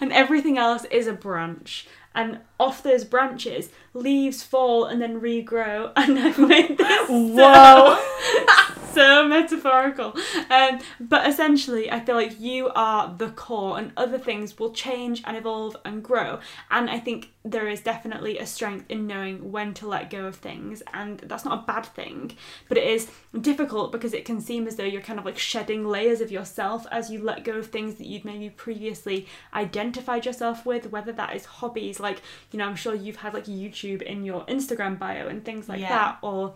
[0.00, 1.86] and everything else is a branch.
[2.14, 5.92] And off those branches, leaves fall and then regrow.
[5.96, 7.98] And I've made this Whoa.
[8.98, 10.14] so metaphorical.
[10.50, 15.22] Um, but essentially, I feel like you are the core, and other things will change
[15.24, 16.40] and evolve and grow.
[16.70, 20.36] And I think there is definitely a strength in knowing when to let go of
[20.36, 22.32] things, and that's not a bad thing.
[22.68, 25.86] But it is difficult because it can seem as though you're kind of like shedding
[25.86, 30.66] layers of yourself as you let go of things that you'd maybe previously identified yourself
[30.66, 34.24] with, whether that is hobbies, like, you know, I'm sure you've had like YouTube in
[34.24, 35.88] your Instagram bio and things like Yeah.
[35.88, 36.54] that, or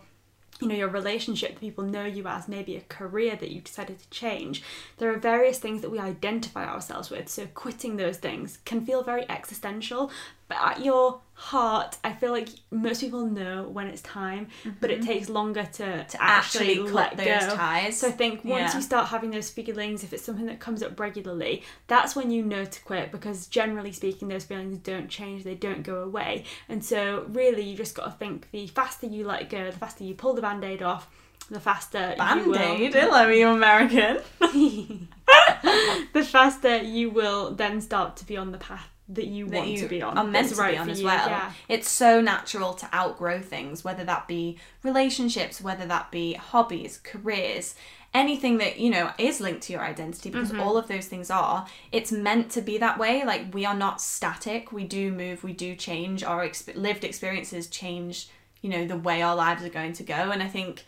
[0.60, 3.98] you know your relationship that people know you as maybe a career that you've decided
[3.98, 4.62] to change
[4.98, 9.02] there are various things that we identify ourselves with so quitting those things can feel
[9.02, 10.10] very existential
[10.52, 14.46] but at your heart i feel like most people know when it's time
[14.80, 16.08] but it takes longer to, Mm-hmm.
[16.08, 17.98] to actually, actually let go ties.
[17.98, 18.76] so I think once Yeah.
[18.76, 22.42] you start having those feelings, if it's something that comes up regularly, that's when you
[22.44, 26.44] know to quit because generally speaking, those feelings don't change, they don't go away.
[26.68, 30.04] And so, really, you just got to think the faster you let go, the faster
[30.04, 31.08] you pull the band aid off,
[31.50, 32.94] the faster you Band aid?
[32.94, 33.00] will.
[33.00, 34.18] Hello, you American.
[36.12, 39.68] the faster you will then start to be on the path that you that want
[39.68, 40.16] you to be on.
[40.18, 41.28] are meant to right be on as you, well.
[41.28, 41.52] Yeah.
[41.68, 47.74] It's so natural to outgrow things, whether that be relationships, whether that be hobbies, careers,
[48.14, 50.60] anything that you know is linked to your identity, because Mm-hmm.
[50.60, 51.66] all of those things are.
[51.92, 53.24] It's meant to be that way.
[53.24, 54.72] Like we are not static.
[54.72, 55.42] We do move.
[55.44, 56.22] We do change.
[56.24, 58.28] Our exp- lived experiences change.
[58.60, 60.84] You know the way our lives are going to go, and I think.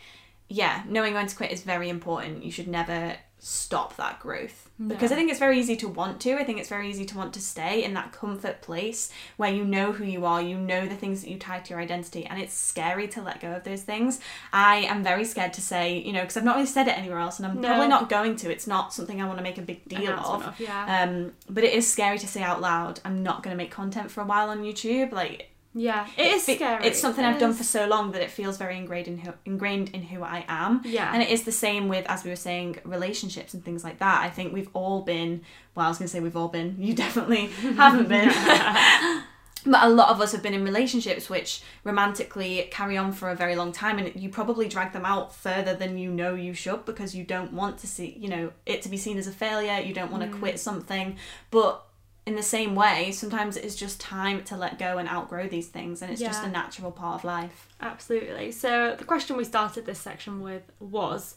[0.47, 2.45] Yeah, knowing when to quit is very important.
[2.45, 3.15] You should never
[3.47, 6.33] stop that growth because I think it's very easy to want to.
[6.33, 9.63] I think it's very easy to want to stay in that comfort place where you
[9.63, 12.41] know who you are, you know the things that you tie to your identity, and
[12.41, 14.19] it's scary to let go of those things.
[14.51, 17.19] I am very scared to say, you know, because I've not really said it anywhere
[17.19, 17.67] else, and I'm No.
[17.67, 18.51] probably not going to.
[18.51, 20.43] It's not something I want to make a big deal of.
[20.47, 21.03] of, yeah.
[21.03, 22.99] Um, but it is scary to say out loud.
[23.05, 25.11] I'm not going to make content for a while on YouTube.
[25.11, 26.85] Like yeah, it is fe- scary.
[26.85, 29.33] It's something It I've done for so long that it feels very ingrained in who,
[29.43, 30.81] ingrained in who I am.
[30.85, 31.11] Yeah.
[31.13, 34.23] And it is the same with, as we were saying, relationships and things like that.
[34.23, 35.41] I think we've all been.
[35.75, 36.77] Well, I was going to say we've all been.
[36.79, 38.31] You definitely haven't been.
[39.67, 43.35] But a lot of us have been in relationships which romantically carry on for a
[43.35, 46.85] very long time, and you probably drag them out further than you know you should
[46.85, 49.81] because you don't want to see, you know, it to be seen as a failure.
[49.81, 50.39] You don't want to mm.
[50.39, 51.17] quit something,
[51.49, 51.83] but
[52.25, 55.67] in the same way, sometimes it is just time to let go and outgrow these
[55.67, 57.67] things, and it's just a natural part of life.
[57.79, 58.51] Absolutely.
[58.51, 61.35] So the question we started this section with was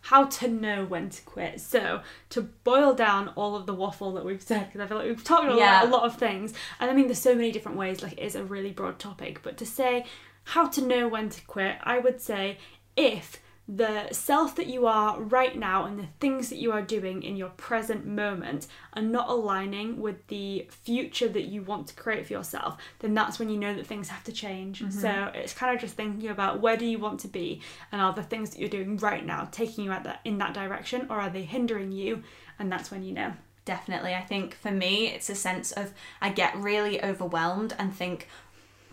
[0.00, 1.60] how to know when to quit.
[1.60, 5.08] So to boil down all of the waffle that we've said, because I feel like
[5.08, 5.84] we've talked about Yeah.
[5.84, 8.02] a lot of things, and I mean there's so many different ways.
[8.02, 10.04] Like it is a really broad topic, but to say
[10.44, 12.58] how to know when to quit, I would say
[12.96, 17.22] if the self that you are right now and the things that you are doing
[17.22, 22.26] in your present moment are not aligning with the future that you want to create
[22.26, 24.80] for yourself, then that's when you know that things have to change.
[24.80, 24.98] Mm-hmm.
[24.98, 27.60] So it's kind of just thinking about where do you want to be
[27.92, 30.54] and are the things that you're doing right now taking you at that in that
[30.54, 32.22] direction or are they hindering you?
[32.58, 33.34] And that's when you know.
[33.66, 34.14] Definitely.
[34.14, 35.92] I think for me, it's a sense of
[36.22, 38.26] I get really overwhelmed and think,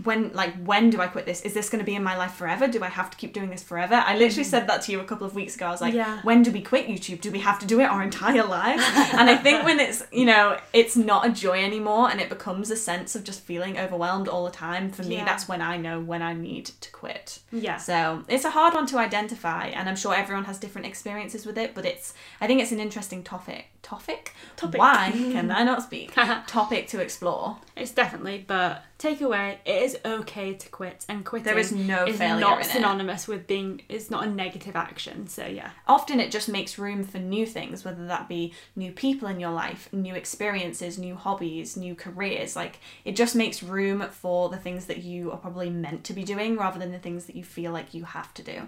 [0.03, 1.41] when like when do I quit this?
[1.41, 2.67] Is this going to be in my life forever?
[2.67, 3.95] Do I have to keep doing this forever?
[3.95, 4.49] I literally mm.
[4.49, 5.67] said that to you a couple of weeks ago.
[5.67, 6.19] I was like, Yeah.
[6.23, 7.21] when do we quit YouTube?
[7.21, 8.81] Do we have to do it our entire life?
[9.13, 12.69] and I think when it's you know it's not a joy anymore and it becomes
[12.71, 14.91] a sense of just feeling overwhelmed all the time.
[14.91, 15.25] For me, Yeah.
[15.25, 17.39] that's when I know when I need to quit.
[17.51, 17.77] Yeah.
[17.77, 21.57] So it's a hard one to identify, and I'm sure everyone has different experiences with
[21.57, 21.73] it.
[21.73, 23.67] But it's, I think it's an interesting topic.
[23.81, 24.33] Topic.
[24.55, 24.79] Topic.
[24.79, 26.13] Why can I not speak?
[26.47, 27.57] topic to explore.
[27.75, 32.17] It's definitely, but takeaway, it is okay to quit, and quitting There is no is
[32.17, 32.71] failure not in it.
[32.71, 33.81] synonymous with being.
[33.89, 35.27] It's not a negative action.
[35.27, 39.27] So yeah, Often it just makes room for new things, whether that be new people
[39.27, 42.55] in your life, new experiences, new hobbies, new careers.
[42.55, 46.23] Like it just makes room for the things that you are probably meant to be
[46.23, 48.61] doing rather than the things that you feel like you have to do.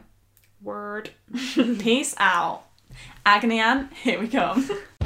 [0.62, 1.12] word.
[1.56, 2.64] Peace out.
[3.26, 4.70] Agony Ann, here we come.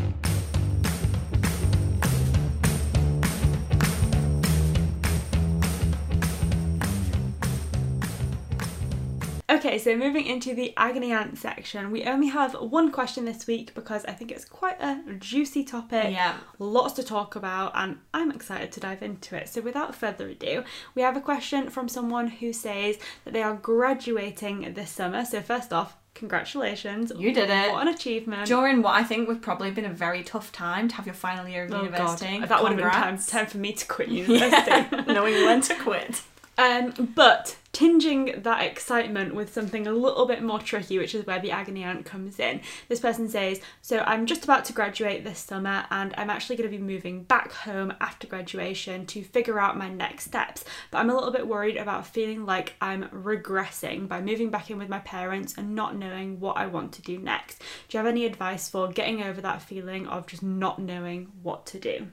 [9.51, 13.73] Okay, so moving into the agony aunt section, we only have one question this week
[13.73, 16.11] because I think it's quite a juicy topic.
[16.13, 16.37] Yeah.
[16.57, 19.49] Lots to talk about, and I'm excited to dive into it.
[19.49, 20.63] So, without further ado,
[20.95, 25.25] we have a question from someone who says that they are graduating this summer.
[25.25, 27.11] So, first off, congratulations.
[27.17, 27.71] You did it.
[27.71, 28.47] What an achievement.
[28.47, 31.47] During what I think would probably been a very tough time to have your final
[31.47, 32.39] year of Oh, university.
[32.39, 32.49] God.
[32.49, 34.95] That would have been time, time for me to quit university.
[35.11, 36.21] Knowing when to quit.
[36.61, 41.39] Um, but tinging that excitement with something a little bit more tricky, which is where
[41.39, 42.61] the agony aunt comes in.
[42.87, 46.69] This person says, So I'm just about to graduate this summer and I'm actually going
[46.69, 50.63] to be moving back home after graduation to figure out my next steps.
[50.91, 54.77] But I'm a little bit worried about feeling like I'm regressing by moving back in
[54.77, 57.57] with my parents and not knowing what I want to do next.
[57.57, 61.65] Do you have any advice for getting over that feeling of just not knowing what
[61.67, 62.11] to do?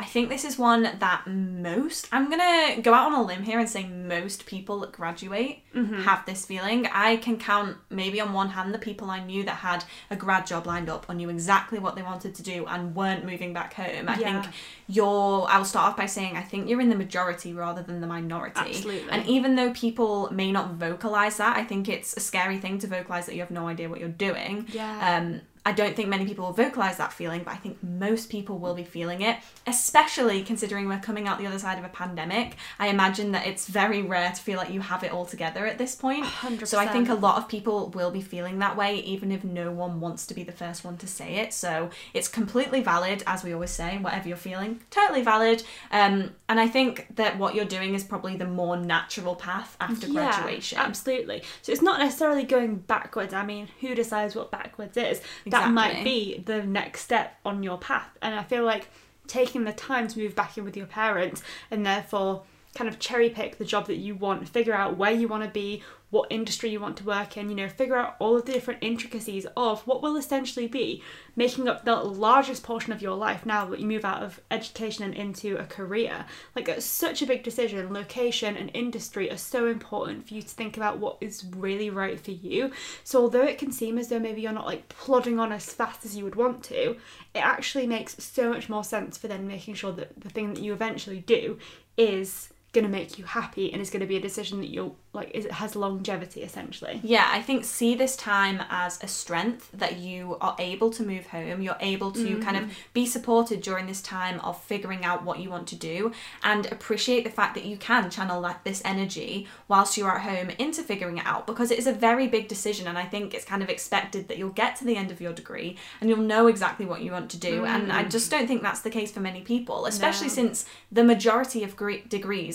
[0.00, 3.58] I think this is one that most, I'm gonna go out on a limb here
[3.58, 6.00] and say most people that graduate Mm-hmm.
[6.02, 6.86] have this feeling.
[6.92, 10.44] I can count maybe on one hand the people I knew that had a grad
[10.44, 13.74] job lined up or knew exactly what they wanted to do and weren't moving back
[13.74, 14.08] home.
[14.08, 14.42] I Yeah.
[14.42, 14.54] think
[14.88, 18.06] you're, I'll start off by saying I think you're in the majority rather than the
[18.08, 18.58] minority.
[18.58, 19.10] Absolutely.
[19.10, 22.86] And even though people may not vocalize that, I think it's a scary thing to
[22.88, 24.66] vocalize that you have no idea what you're doing.
[24.72, 25.16] Yeah.
[25.18, 28.58] Um, I don't think many people will vocalize that feeling, but I think most people
[28.58, 32.56] will be feeling it, especially considering we're coming out the other side of a pandemic.
[32.78, 35.76] I imagine that it's very rare to feel like you have it all together at
[35.76, 36.24] this point.
[36.24, 36.66] 100%.
[36.66, 39.70] So I think a lot of people will be feeling that way, even if no
[39.70, 41.52] one wants to be the first one to say it.
[41.52, 45.64] So it's completely valid, as we always say, whatever you're feeling, totally valid.
[45.92, 50.08] Um, and I think that what you're doing is probably the more natural path after
[50.08, 50.78] graduation.
[50.78, 51.42] Absolutely.
[51.60, 53.34] So it's not necessarily going backwards.
[53.34, 55.20] I mean, who decides what backwards is?
[55.60, 58.10] That might be the next step on your path.
[58.22, 58.88] And I feel like
[59.26, 62.42] taking the time to move back in with your parents and therefore
[62.74, 65.50] kind of cherry pick the job that you want, figure out where you want to
[65.50, 68.52] be, what industry you want to work in, you know, figure out all of the
[68.52, 71.02] different intricacies of what will essentially be
[71.36, 75.04] making up the largest portion of your life now that you move out of education
[75.04, 76.24] and into a career.
[76.56, 77.92] Like it's such a big decision.
[77.92, 82.18] Location and industry are so important for you to think about what is really right
[82.18, 82.72] for you.
[83.04, 86.06] So although it can seem as though maybe you're not like plodding on as fast
[86.06, 86.96] as you would want to,
[87.34, 90.62] it actually makes so much more sense for then making sure that the thing that
[90.62, 91.58] you eventually do
[91.98, 94.94] is going to make you happy and is going to be a decision that you'll
[95.14, 99.70] like is, it has longevity essentially Yeah, I think see this time as a strength
[99.72, 101.62] that you are able to move home.
[101.62, 102.70] You're able to kind of mm.
[102.92, 106.12] be supported during this time of figuring out what you want to do
[106.42, 110.50] and appreciate the fact that you can channel like this energy whilst you're at home
[110.58, 113.46] into figuring it out because it is a very big decision and I think it's
[113.46, 116.48] kind of expected that you'll get to the end of your degree and you'll know
[116.48, 118.32] exactly what you want to do and I just mm.
[118.32, 120.34] don't think that's the case for many people, especially No.
[120.34, 122.06] since the majority of gre-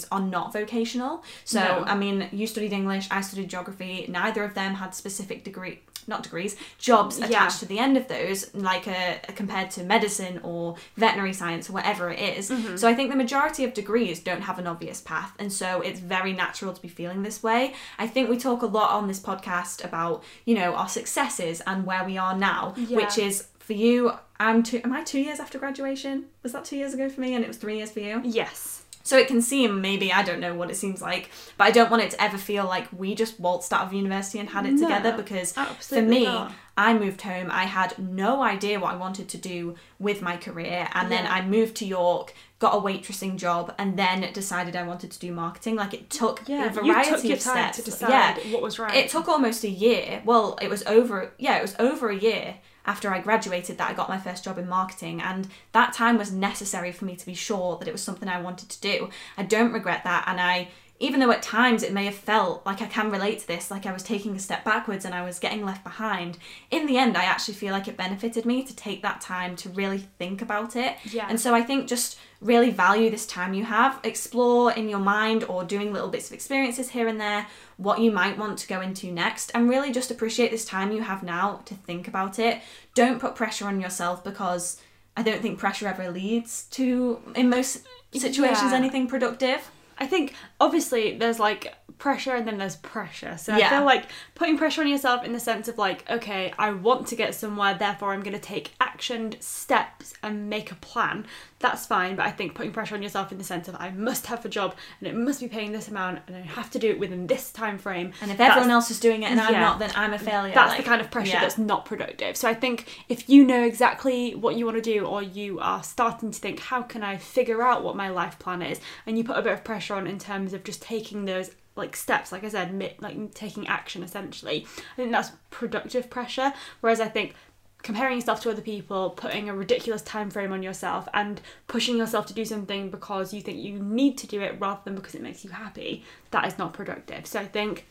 [0.04, 1.24] degrees are not vocational.
[1.45, 1.84] So, No.
[1.88, 4.06] I mean, you studied English, I studied geography.
[4.10, 7.26] Neither of them had specific degree, not degrees, jobs Yeah.
[7.28, 11.74] attached to the end of those, like a, compared to medicine or veterinary science or
[11.74, 12.49] whatever it is.
[12.49, 12.76] Mm-hmm.
[12.78, 15.99] So I think the majority of degrees don't have an obvious path, and so it's
[15.99, 17.74] very natural to be feeling this way.
[17.97, 21.86] I think we talk a lot on this podcast about you know our successes and
[21.86, 22.97] where we are now, Yeah.
[22.97, 24.12] which is for you.
[24.39, 24.82] I'm two.
[24.84, 26.26] Am I two years after graduation?
[26.43, 28.22] Was that two years ago for me, and it was three years for you?
[28.26, 31.72] yes So it can seem maybe I don't know what it seems like, but I
[31.72, 34.66] don't want it to ever feel like we just waltzed out of university and had
[34.66, 35.51] it No, together because
[35.82, 36.54] for me, not.
[36.78, 37.49] I moved home.
[37.51, 41.45] I had no idea what I wanted to do with my career, and then I
[41.45, 45.76] moved to York, got a waitressing job, and then decided I wanted to do marketing.
[45.76, 47.78] Like it took yeah a variety you took your of time steps.
[47.78, 50.22] to decide yeah, what was right it took almost a year.
[50.24, 51.34] Well, it was over.
[51.38, 54.57] Yeah, it was over a year after I graduated that I got my first job
[54.57, 58.01] in marketing, and that time was necessary for me to be sure that it was
[58.01, 59.09] something I wanted to do.
[59.38, 60.69] I don't regret that, and I.
[61.00, 63.86] Even though at times it may have felt like I can relate to this, like
[63.86, 66.38] I was taking a step backwards and I was getting left behind,
[66.72, 69.70] in the end, I actually feel like it benefited me to take that time to
[69.70, 70.96] really think about it.
[71.12, 71.26] Yeah.
[71.28, 75.44] And so I think just really value this time you have, explore in your mind
[75.46, 78.80] or doing little bits of experiences here and there what you might want to go
[78.80, 82.62] into next, and really just appreciate this time you have now to think about it.
[82.94, 84.80] Don't put pressure on yourself because
[85.18, 87.82] I don't think pressure ever leads to, in most
[88.14, 88.78] situations, Yeah.
[88.78, 89.72] anything productive.
[89.98, 91.74] I think obviously there's like
[92.04, 93.38] pressure and then there's pressure.
[93.38, 93.68] So Yeah.
[93.68, 97.08] I feel like putting pressure on yourself in the sense of like, okay, I want
[97.08, 101.26] to get somewhere, therefore I'm going to take actioned steps and make a plan.
[101.60, 104.26] That's fine, but I think putting pressure on yourself in the sense of I must
[104.26, 106.89] have a job and it must be paying this amount and I have to do
[106.89, 108.12] it within this time frame.
[108.22, 110.54] And if everyone else is doing it and I'm not, then I'm a failure.
[110.54, 111.39] that's Like, the kind of pressure yeah.
[111.39, 112.36] that's not productive.
[112.36, 115.82] So I think if you know exactly what you want to do, or you are
[115.82, 119.24] starting to think, how can I figure out what my life plan is, and you
[119.24, 122.43] put a bit of pressure on in terms of just taking those like steps, like
[122.43, 124.65] I said, mi- like taking action essentially.
[124.93, 126.53] I think that's productive pressure.
[126.82, 127.34] Whereas I think
[127.82, 132.26] comparing yourself to other people, putting a ridiculous time frame on yourself, and pushing yourself
[132.28, 135.21] to do something because you think you need to do it rather than because it
[135.21, 137.26] makes you happy, that is not productive.
[137.26, 137.86] So I think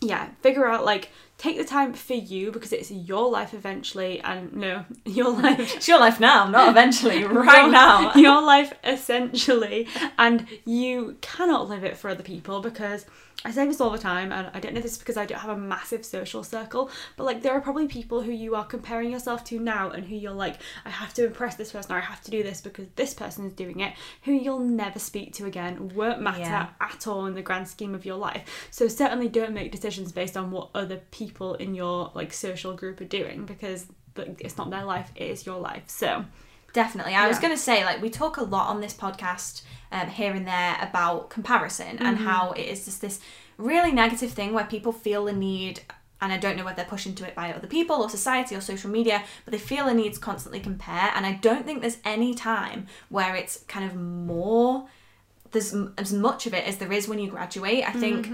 [0.00, 4.52] yeah, figure out like take the time for you because it's your life eventually and
[4.54, 8.12] no, your life It's your life now, not eventually, right your- now.
[8.14, 9.86] Your life essentially
[10.18, 13.06] and you cannot live it for other people because
[13.44, 15.56] I say this all the time and I don't know this because I don't have
[15.56, 19.44] a massive social circle, but like there are probably people who you are comparing yourself
[19.44, 22.20] to now and who you're like, I have to impress this person or I have
[22.22, 25.92] to do this because this person is doing it, who you'll never speak to again,
[25.94, 26.66] won't matter Yeah.
[26.80, 28.68] at all in the grand scheme of your life.
[28.72, 31.27] So certainly don't make decisions based on what other people
[31.60, 35.46] in your like social group are doing because like, it's not their life, it is
[35.46, 35.84] your life.
[35.86, 36.24] So
[36.72, 37.14] Definitely.
[37.14, 40.32] I was going to say, like, we talk a lot on this podcast um, here
[40.32, 43.20] and there about comparison and how it is just this
[43.56, 45.80] really negative thing where people feel the need.
[46.20, 48.60] And I don't know whether they're pushed into it by other people or society or
[48.60, 51.10] social media, but they feel the need to constantly compare.
[51.14, 54.88] And I don't think there's any time where it's kind of more,
[55.52, 57.88] there's m- as much of it as there is when you graduate.
[57.88, 58.26] I think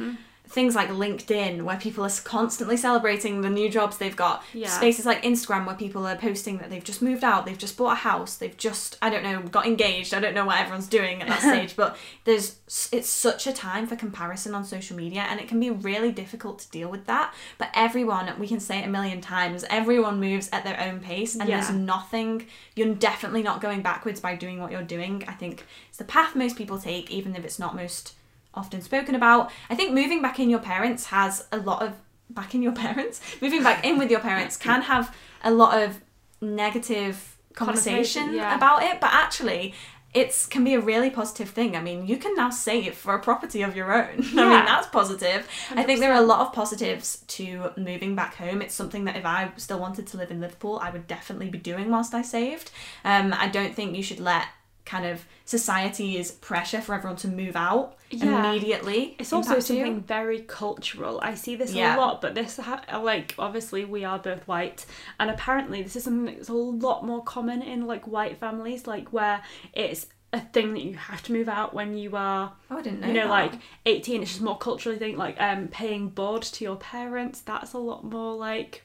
[0.54, 4.68] things like LinkedIn, where people are constantly celebrating the new jobs they've got, Yeah.
[4.68, 7.94] spaces like Instagram, where people are posting that they've just moved out, they've just bought
[7.94, 10.14] a house, they've just, I don't know, got engaged.
[10.14, 12.56] I don't know what everyone's doing at that stage, but there's,
[12.92, 16.60] it's such a time for comparison on social media, and it can be really difficult
[16.60, 17.34] to deal with that.
[17.58, 21.34] But everyone, we can say it a million times, everyone moves at their own pace,
[21.34, 22.46] and there's nothing,
[22.76, 25.24] you're definitely not going backwards by doing what you're doing.
[25.26, 28.12] I think it's the path most people take, even if it's not most
[28.54, 29.50] often spoken about.
[29.68, 31.94] I think moving back in your parents has a lot of
[32.30, 33.20] back in your parents.
[33.40, 36.00] Moving back in with your parents can have a lot of
[36.40, 38.56] negative conversation yeah.
[38.56, 39.74] about it, but actually
[40.14, 41.76] it's can be a really positive thing.
[41.76, 44.20] I mean, you can now save for a property of your own.
[44.38, 45.48] I mean, that's positive.
[45.72, 48.62] I think there are a lot of positives to moving back home.
[48.62, 51.58] It's something that if I still wanted to live in Liverpool, I would definitely be
[51.58, 52.70] doing whilst I saved.
[53.04, 54.46] Um, I don't think you should let
[54.84, 58.50] kind of society's pressure for everyone to move out Yeah.
[58.50, 59.16] immediately.
[59.18, 59.76] It's also impact you.
[59.76, 61.20] something very cultural.
[61.22, 61.96] I see this Yeah.
[61.96, 64.84] a lot, but this ha- like obviously we are both white,
[65.18, 69.12] and apparently this is something that's a lot more common in like white families, like
[69.12, 72.82] where it's a thing that you have to move out when you are Oh, I
[72.82, 73.06] didn't know.
[73.06, 73.30] you know that.
[73.30, 73.52] like
[73.86, 77.78] 18 it's just more culturally thing like um paying board to your parents that's a
[77.78, 78.82] lot more like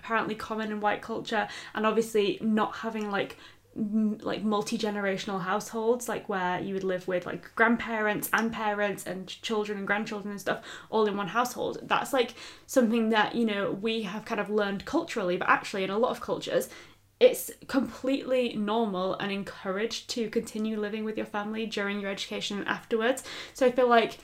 [0.00, 1.46] apparently common in white culture
[1.76, 3.36] and obviously not having like
[3.78, 9.78] like multi-generational households like where you would live with like grandparents and parents and children
[9.78, 12.34] and grandchildren and stuff all in one household that's like
[12.66, 16.10] something that you know we have kind of learned culturally but actually in a lot
[16.10, 16.68] of cultures
[17.20, 22.68] it's completely normal and encouraged to continue living with your family during your education and
[22.68, 23.24] afterwards.
[23.54, 24.18] So I feel like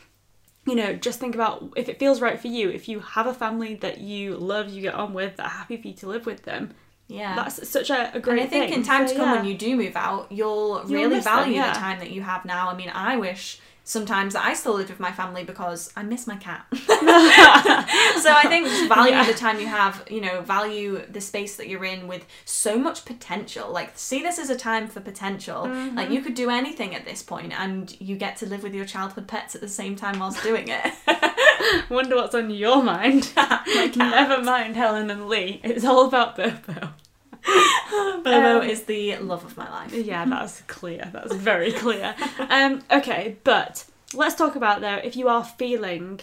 [0.66, 3.34] you know, just think about if it feels right for you, if you have a
[3.34, 6.24] family that you love, you get on with, that are happy for you to live
[6.24, 6.74] with them.
[7.08, 7.34] Yeah.
[7.36, 8.80] That's such a, a and great I think thing.
[8.80, 9.36] in time So, to come yeah.
[9.36, 11.72] when you do move out, you'll You'll really miss them, value yeah.
[11.72, 12.68] the time that you have now.
[12.70, 16.36] I mean, I wish sometimes I still lived with my family because I miss my
[16.36, 16.66] cat.
[16.74, 19.24] so I think just value Yeah.
[19.26, 23.04] the time you have, you know, value the space that you're in with so much
[23.04, 23.70] potential.
[23.70, 25.64] Like see this as a time for potential.
[25.64, 25.96] Mm-hmm.
[25.96, 28.86] Like you could do anything at this point and you get to live with your
[28.86, 30.92] childhood pets at the same time whilst doing it.
[31.90, 33.30] Wonder what's on your mind.
[33.34, 33.66] cat.
[33.96, 35.60] Never mind Helen and Lee.
[35.62, 36.90] It's all about Bobo.
[38.24, 39.92] Bobo Um, is the love of my life.
[39.92, 41.10] Yeah, that's clear.
[41.12, 42.14] That's very clear.
[42.50, 43.84] Um, okay, but
[44.14, 46.20] let's talk about though if you are feeling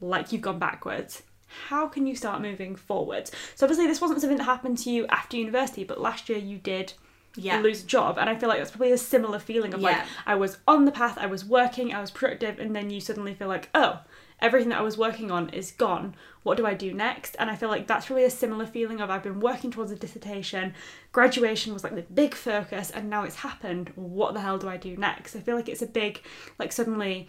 [0.00, 1.22] like you've gone backwards,
[1.68, 3.30] how can you start moving forwards?
[3.54, 6.58] So obviously this wasn't something that happened to you after university, but last year you
[6.58, 6.94] did
[7.36, 7.60] Yeah.
[7.60, 10.34] lose a job, and I feel like that's probably a similar feeling of like I
[10.34, 13.48] was on the path, I was working, I was productive, and then you suddenly feel
[13.48, 14.00] like oh.
[14.42, 16.14] Everything that I was working on is gone.
[16.42, 17.36] What do I do next?
[17.38, 19.96] And I feel like that's really a similar feeling of I've been working towards a
[19.96, 20.74] dissertation,
[21.12, 23.92] graduation was like the big focus and now it's happened.
[23.94, 25.36] What the hell do i do next?
[25.36, 26.20] I feel like it's a big
[26.58, 27.28] like suddenly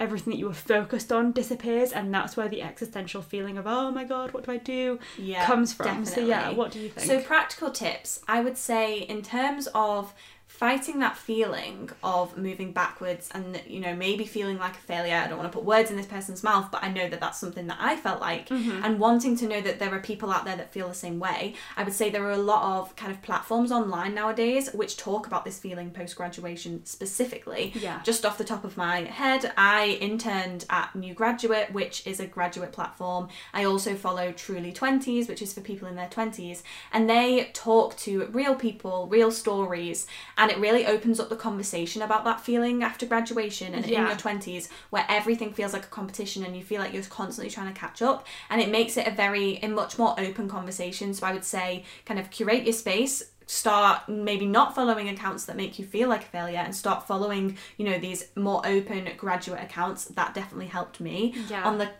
[0.00, 3.92] everything that you were focused on disappears and that's where the existential feeling of oh
[3.92, 4.98] my god what do i do?
[5.16, 6.04] Yeah, comes from.
[6.04, 7.06] So yeah what do you think?
[7.06, 10.12] So practical tips, I would say in terms of
[10.58, 15.26] fighting that feeling of moving backwards and you know maybe feeling like a failure i
[15.26, 17.66] don't want to put words in this person's mouth but i know that that's something
[17.66, 18.84] that i felt like Mm-hmm.
[18.84, 21.54] and wanting to know that there are people out there that feel the same way
[21.76, 25.26] i would say there are a lot of kind of platforms online nowadays which talk
[25.26, 28.00] about this feeling post graduation specifically Yeah.
[28.04, 32.26] just off the top of my head, I interned at New Graduate, which is a
[32.26, 33.28] graduate platform.
[33.52, 37.96] I also follow Truly 20s, which is for people in their 20s, and they talk
[37.98, 42.82] to real people, real stories, and it really opens up the conversation about that feeling
[42.82, 46.80] after graduation and in your 20s where everything feels like a competition and you feel
[46.80, 48.26] like you're constantly trying to catch up.
[48.50, 51.14] And it makes it a very a much more open conversation.
[51.14, 55.56] So i would say kind of curate your space start maybe not following accounts that
[55.56, 59.62] make you feel like a failure and start following you know these more open graduate
[59.62, 60.06] accounts.
[60.06, 61.34] That definitely helped me.
[61.48, 61.64] Yeah.
[61.64, 61.90] on the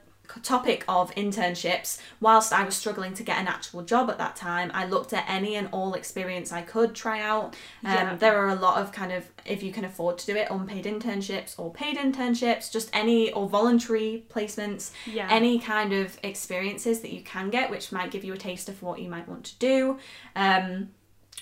[0.43, 4.71] topic of internships whilst i was struggling to get an actual job at that time
[4.75, 7.45] i looked at any and all experience i could try out
[7.85, 8.15] um, Yeah.
[8.17, 10.85] there are a lot of kind of if you can afford to do it unpaid
[10.85, 15.29] internships or paid internships just any or voluntary placements Yeah.
[15.31, 18.83] any kind of experiences that you can get which might give you a taste of
[18.83, 19.99] what you might want to do
[20.37, 20.89] um,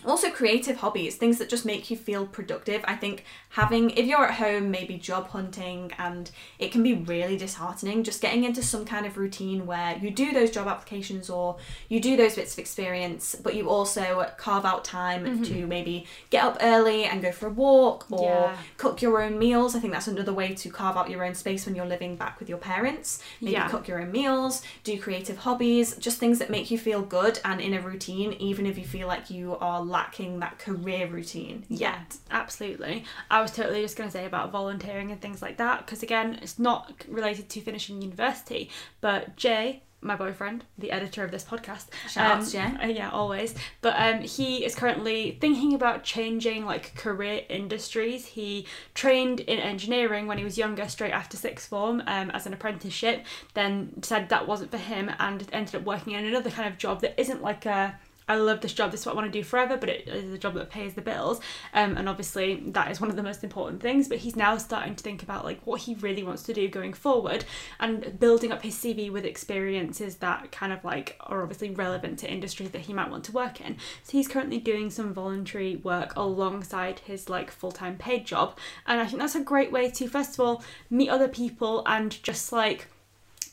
[0.05, 4.25] also creative hobbies things that just make you feel productive i think having if you're
[4.25, 8.85] at home maybe job hunting and it can be really disheartening just getting into some
[8.85, 11.57] kind of routine where you do those job applications or
[11.89, 15.43] you do those bits of experience but you also carve out time mm-hmm.
[15.43, 18.57] to maybe get up early and go for a walk or Yeah.
[18.79, 21.67] cook your own meals i think that's another way to carve out your own space
[21.67, 23.69] when you're living back with your parents maybe Yeah.
[23.69, 27.61] cook your own meals do creative hobbies just things that make you feel good and
[27.61, 31.93] in a routine even if you feel like you are lacking that career routine Yeah,
[31.93, 33.05] yet absolutely.
[33.31, 36.39] I was totally just going to say about volunteering and things like that because again,
[36.43, 38.71] it's not related to finishing university,
[39.01, 42.85] but Jay, my boyfriend, the editor of this podcast, Shout out um, Jay.
[42.85, 43.55] uh, yeah, always.
[43.83, 48.27] But um, he is currently thinking about changing like career industries.
[48.27, 52.53] He trained in engineering when he was younger, straight after sixth form, um, as an
[52.53, 53.25] apprenticeship.
[53.55, 57.01] Then said that wasn't for him and ended up working in another kind of job
[57.03, 57.95] that isn't like a
[58.33, 60.33] I love this job, this is what I want to do forever, but it is
[60.33, 61.39] a job that pays the bills.
[61.75, 64.09] Um, and obviously, that is one of the most important things.
[64.09, 66.95] But he's now starting to think about like what he really wants to do going
[66.95, 67.45] forward
[67.79, 72.31] and building up his CV with experiences that kind of like are obviously relevant to
[72.31, 73.77] industries that he might want to work in.
[74.03, 78.57] So he's currently doing some voluntary work alongside his like full time paid job.
[78.87, 82.23] And I think that's a great way to, first of all, meet other people and
[82.23, 82.89] just like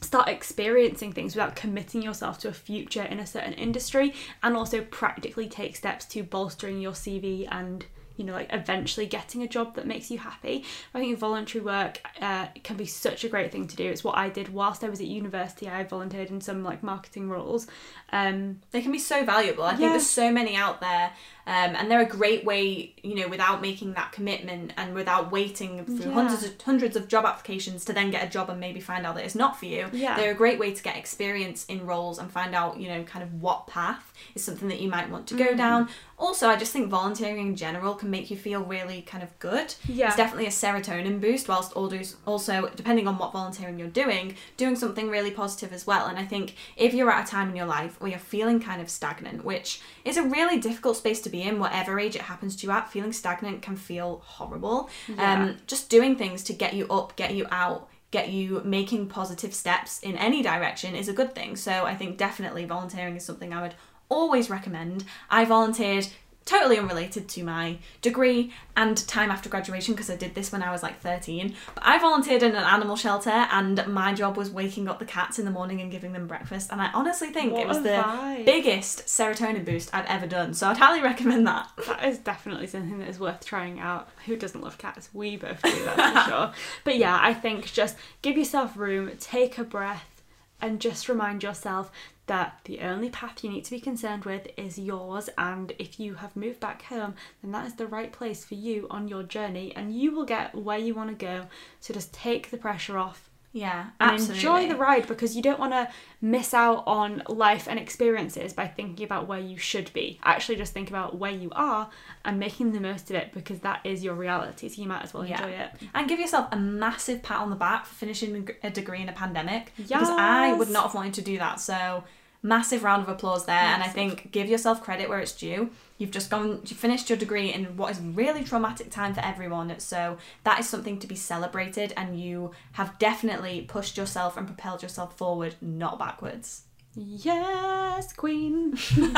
[0.02, 4.82] start experiencing things without committing yourself to a future in a certain industry and also
[4.82, 7.86] practically take steps to bolstering your CV and
[8.20, 10.66] you know, like eventually getting a job that makes you happy.
[10.94, 13.86] I think voluntary work uh, can be such a great thing to do.
[13.86, 15.70] It's what I did whilst I was at university.
[15.70, 17.66] I volunteered in some like marketing roles.
[18.12, 19.64] Um, They can be so valuable.
[19.64, 21.12] I think there's so many out there,
[21.48, 25.86] um, and they're a great way, you know, without making that commitment and without waiting
[25.86, 26.14] through Yeah.
[26.14, 29.16] hundreds of hundreds of job applications to then get a job and maybe find out
[29.16, 29.88] that it's not for you.
[29.94, 30.18] Yeah.
[30.18, 33.24] They're a great way to get experience in roles and find out, you know, kind
[33.24, 35.88] of what path is something that you might want to go down.
[36.20, 39.74] Also, I just think volunteering in general can make you feel really kind of good.
[39.88, 40.08] Yeah.
[40.08, 45.10] It's definitely a serotonin boost, whilst also, depending on what volunteering you're doing, doing something
[45.10, 46.08] really positive as well.
[46.08, 48.82] And I think if you're at a time in your life where you're feeling kind
[48.82, 52.56] of stagnant, which is a really difficult space to be in, whatever age it happens
[52.58, 54.90] to you at, feeling stagnant can feel horrible.
[55.08, 55.44] Yeah.
[55.44, 59.54] Um, just doing things to get you up, get you out, get you making positive
[59.54, 61.56] steps in any direction is a good thing.
[61.56, 63.76] So I think definitely volunteering is something I would
[64.10, 65.06] always recommend.
[65.30, 66.08] I volunteered
[66.46, 70.72] totally unrelated to my degree and time after graduation because I did this when I
[70.72, 71.54] was like 13.
[71.76, 75.38] But I volunteered in an animal shelter and my job was waking up the cats
[75.38, 76.72] in the morning and giving them breakfast.
[76.72, 78.46] And I honestly think What it was the vibe.
[78.46, 80.56] biggest serotonin boost I've ever done.
[80.56, 81.70] So I'd highly recommend that.
[81.86, 84.10] That is definitely something that is worth trying out.
[84.26, 85.10] Who doesn't love cats?
[85.14, 86.54] We both do, that's for sure.
[86.84, 90.19] But yeah, I think just give yourself room, take a breath,
[90.62, 91.92] and just remind yourself
[92.28, 95.30] that the only path you need to be concerned with is yours.
[95.38, 98.88] And if you have moved back home, then that is the right place for you
[98.90, 101.48] on your journey, and you will get where you want to go.
[101.80, 104.36] So just take the pressure off Yeah, and absolutely.
[104.38, 105.90] enjoy the ride because you don't want to
[106.22, 110.20] miss out on life and experiences by thinking about where you should be.
[110.24, 111.90] Actually, just think about where you are
[112.24, 114.70] and making the most of it because that is your reality.
[114.70, 115.44] So you might as well Yeah.
[115.44, 115.72] enjoy it.
[115.96, 119.14] And give yourself a massive pat on the back for finishing a degree in a
[119.14, 119.74] pandemic.
[119.78, 121.60] Because I would not have wanted to do that.
[121.60, 122.04] So
[122.44, 123.56] massive round of applause there.
[123.56, 125.72] And I think give yourself credit where it's due.
[126.00, 129.78] You've just gone, you finished your degree in what is really traumatic time for everyone.
[129.80, 131.94] So that is something to be celebrated.
[131.96, 136.64] And you have definitely pushed yourself and propelled yourself forward, not backwards.
[136.96, 138.78] Yes, Queen.
[138.98, 139.14] and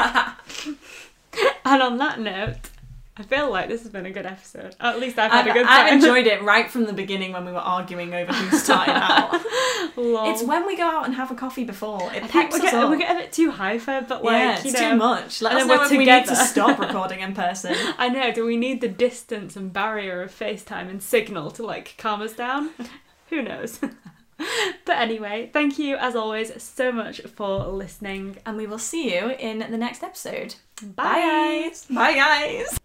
[1.81, 2.69] on that note,
[3.17, 4.73] I feel like this has been a good episode.
[4.79, 5.85] At least I've had I've, a good time.
[5.85, 9.41] I've enjoyed it right from the beginning when we were arguing over who started out.
[9.97, 12.01] It's when we go out and have a coffee before.
[12.13, 12.89] It I think picks we us get, up.
[12.89, 15.41] we get a bit too hyper, but like yeah, it's you know, too much.
[15.41, 17.75] Let us know if we need to stop recording in person.
[17.97, 18.31] I know.
[18.31, 22.33] Do we need the distance and barrier of FaceTime and signal to like calm us
[22.33, 22.69] down?
[23.29, 23.79] Who knows?
[24.85, 28.37] but anyway, thank you as always so much for listening.
[28.45, 30.55] And we will see you in the next episode.
[30.81, 31.63] Bye.
[31.69, 31.85] guys.
[31.85, 32.77] Bye, guys.